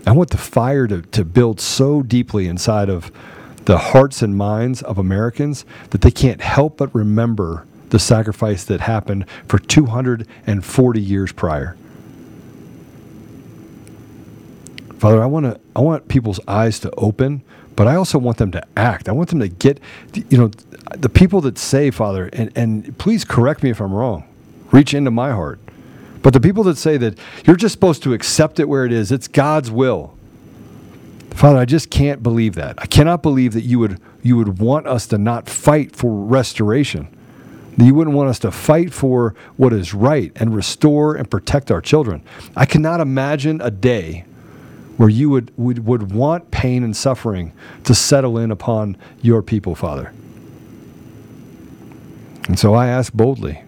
[0.07, 3.12] I want the fire to, to build so deeply inside of
[3.66, 8.80] the hearts and minds of Americans that they can't help but remember the sacrifice that
[8.80, 11.76] happened for 240 years prior.
[14.99, 17.43] Father, I want to I want people's eyes to open,
[17.76, 19.08] but I also want them to act.
[19.08, 19.80] I want them to get
[20.14, 20.50] you know
[20.96, 24.24] the people that say, Father, and, and please correct me if I'm wrong.
[24.70, 25.58] Reach into my heart.
[26.22, 29.10] But the people that say that you're just supposed to accept it where it is,
[29.10, 30.14] it's God's will.
[31.30, 32.74] Father, I just can't believe that.
[32.78, 37.08] I cannot believe that you would you would want us to not fight for restoration.
[37.78, 41.80] You wouldn't want us to fight for what is right and restore and protect our
[41.80, 42.22] children.
[42.54, 44.26] I cannot imagine a day
[45.01, 49.74] where you would, would, would want pain and suffering to settle in upon your people,
[49.74, 50.12] Father.
[52.48, 53.64] And so I ask boldly.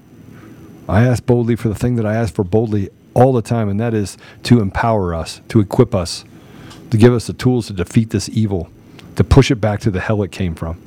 [0.87, 3.80] I ask boldly for the thing that I ask for boldly all the time, and
[3.80, 6.26] that is to empower us, to equip us,
[6.91, 8.68] to give us the tools to defeat this evil,
[9.16, 10.78] to push it back to the hell it came from,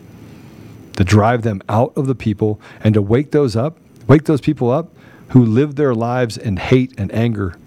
[0.96, 4.70] to drive them out of the people, and to wake those up, wake those people
[4.70, 4.94] up
[5.30, 7.58] who live their lives in hate and anger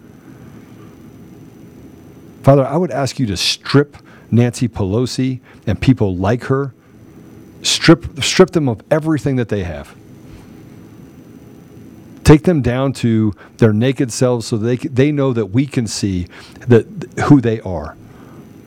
[2.42, 3.96] Father, I would ask you to strip
[4.30, 6.74] Nancy Pelosi and people like her,
[7.62, 9.94] strip, strip them of everything that they have.
[12.24, 16.26] Take them down to their naked selves so they, they know that we can see
[16.66, 16.86] that,
[17.28, 17.96] who they are,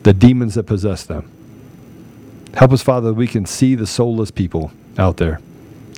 [0.02, 1.30] the demons that possess them.
[2.54, 5.40] Help us, Father, that we can see the soulless people out there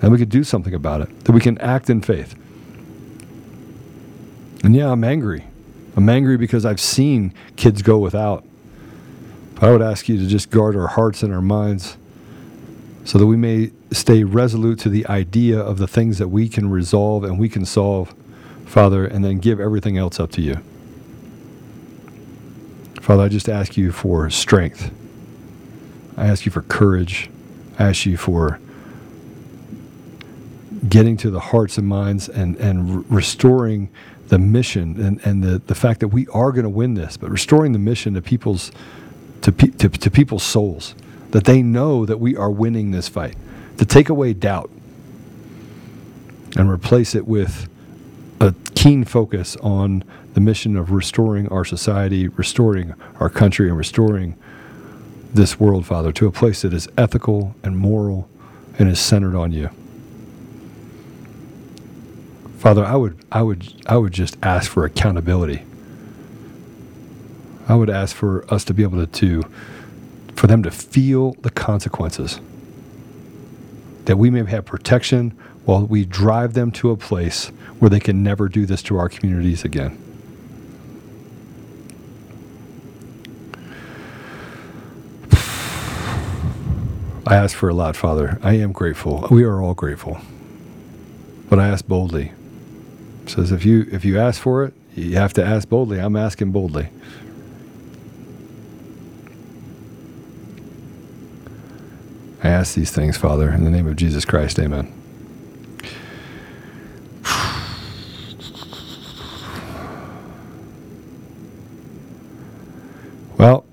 [0.03, 2.35] and we can do something about it, that we can act in faith.
[4.63, 5.47] And yeah, I'm angry.
[5.97, 8.45] I'm angry because I've seen kids go without.
[9.55, 11.97] But I would ask you to just guard our hearts and our minds
[13.05, 16.69] so that we may stay resolute to the idea of the things that we can
[16.71, 18.15] resolve and we can solve,
[18.67, 20.57] Father, and then give everything else up to you.
[23.01, 24.91] Father, I just ask you for strength.
[26.17, 27.31] I ask you for courage.
[27.79, 28.59] I ask you for
[30.89, 33.91] getting to the hearts and minds and, and restoring
[34.35, 37.31] the mission and, and the, the fact that we are going to win this, but
[37.31, 38.73] restoring the mission to people's
[39.43, 40.97] to, pe- to, to people's souls,
[41.31, 43.37] that they know that we are winning this fight,
[43.79, 44.73] to take away doubt
[46.57, 47.69] and replace it with
[48.41, 54.37] a keen focus on the mission of restoring our society, restoring our country, and restoring
[55.33, 58.29] this world, Father, to a place that is ethical and moral
[58.81, 59.71] and is centered on you.
[62.65, 65.67] Father, I would, I would, I would just ask for accountability.
[67.69, 69.43] I would ask for us to be able to, to,
[70.35, 72.41] for them to feel the consequences
[74.07, 75.33] that we may have protection
[75.67, 77.49] while we drive them to a place
[77.81, 79.99] where they can never do this to our communities again.
[87.27, 88.39] I ask for a lot, Father.
[88.43, 89.29] I am grateful.
[89.31, 90.19] We are all grateful.
[91.51, 92.33] But I ask boldly.
[93.27, 95.99] Says if you if you ask for it, you have to ask boldly.
[95.99, 96.89] I'm asking boldly.
[102.43, 104.59] I ask these things, Father, in the name of Jesus Christ.
[104.59, 104.93] Amen.
[113.39, 113.65] Well,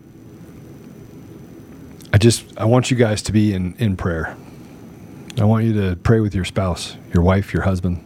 [2.14, 4.36] I just I want you guys to be in in prayer.
[5.38, 8.06] I want you to pray with your spouse, your wife, your husband.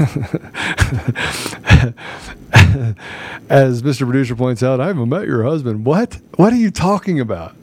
[3.48, 4.00] As Mr.
[4.06, 5.84] Producer points out, I haven't met your husband.
[5.84, 6.18] What?
[6.36, 7.54] What are you talking about?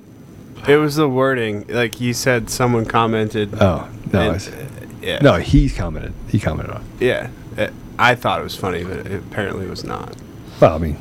[0.68, 1.66] It was the wording.
[1.68, 3.54] Like you said, someone commented.
[3.60, 4.52] Oh no, and- see.
[4.52, 4.56] Uh,
[5.02, 6.14] yeah, No, he commented.
[6.28, 6.82] He commented on.
[7.00, 7.06] it.
[7.06, 7.30] yeah.
[7.56, 10.16] It- I thought it was funny, but it apparently it was not.
[10.60, 10.98] Well, I mean,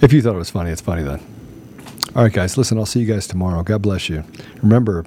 [0.00, 1.20] if you thought it was funny, it's funny then.
[2.16, 2.56] All right, guys.
[2.58, 3.62] Listen, I'll see you guys tomorrow.
[3.62, 4.24] God bless you.
[4.62, 5.04] Remember,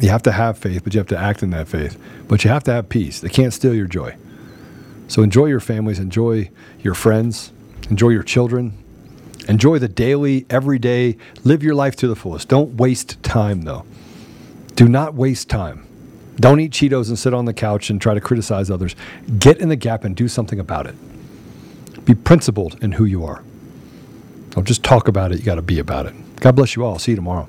[0.00, 1.98] you have to have faith, but you have to act in that faith.
[2.28, 3.20] But you have to have peace.
[3.20, 4.14] They can't steal your joy.
[5.08, 6.50] So enjoy your families, enjoy
[6.80, 7.50] your friends,
[7.90, 8.76] enjoy your children,
[9.48, 11.16] enjoy the daily, everyday.
[11.44, 12.48] Live your life to the fullest.
[12.48, 13.84] Don't waste time, though.
[14.74, 15.86] Do not waste time.
[16.36, 18.94] Don't eat Cheetos and sit on the couch and try to criticize others.
[19.38, 20.94] Get in the gap and do something about it.
[22.04, 23.42] Be principled in who you are.
[24.50, 26.14] Don't just talk about it, you got to be about it.
[26.36, 26.98] God bless you all.
[26.98, 27.48] See you tomorrow.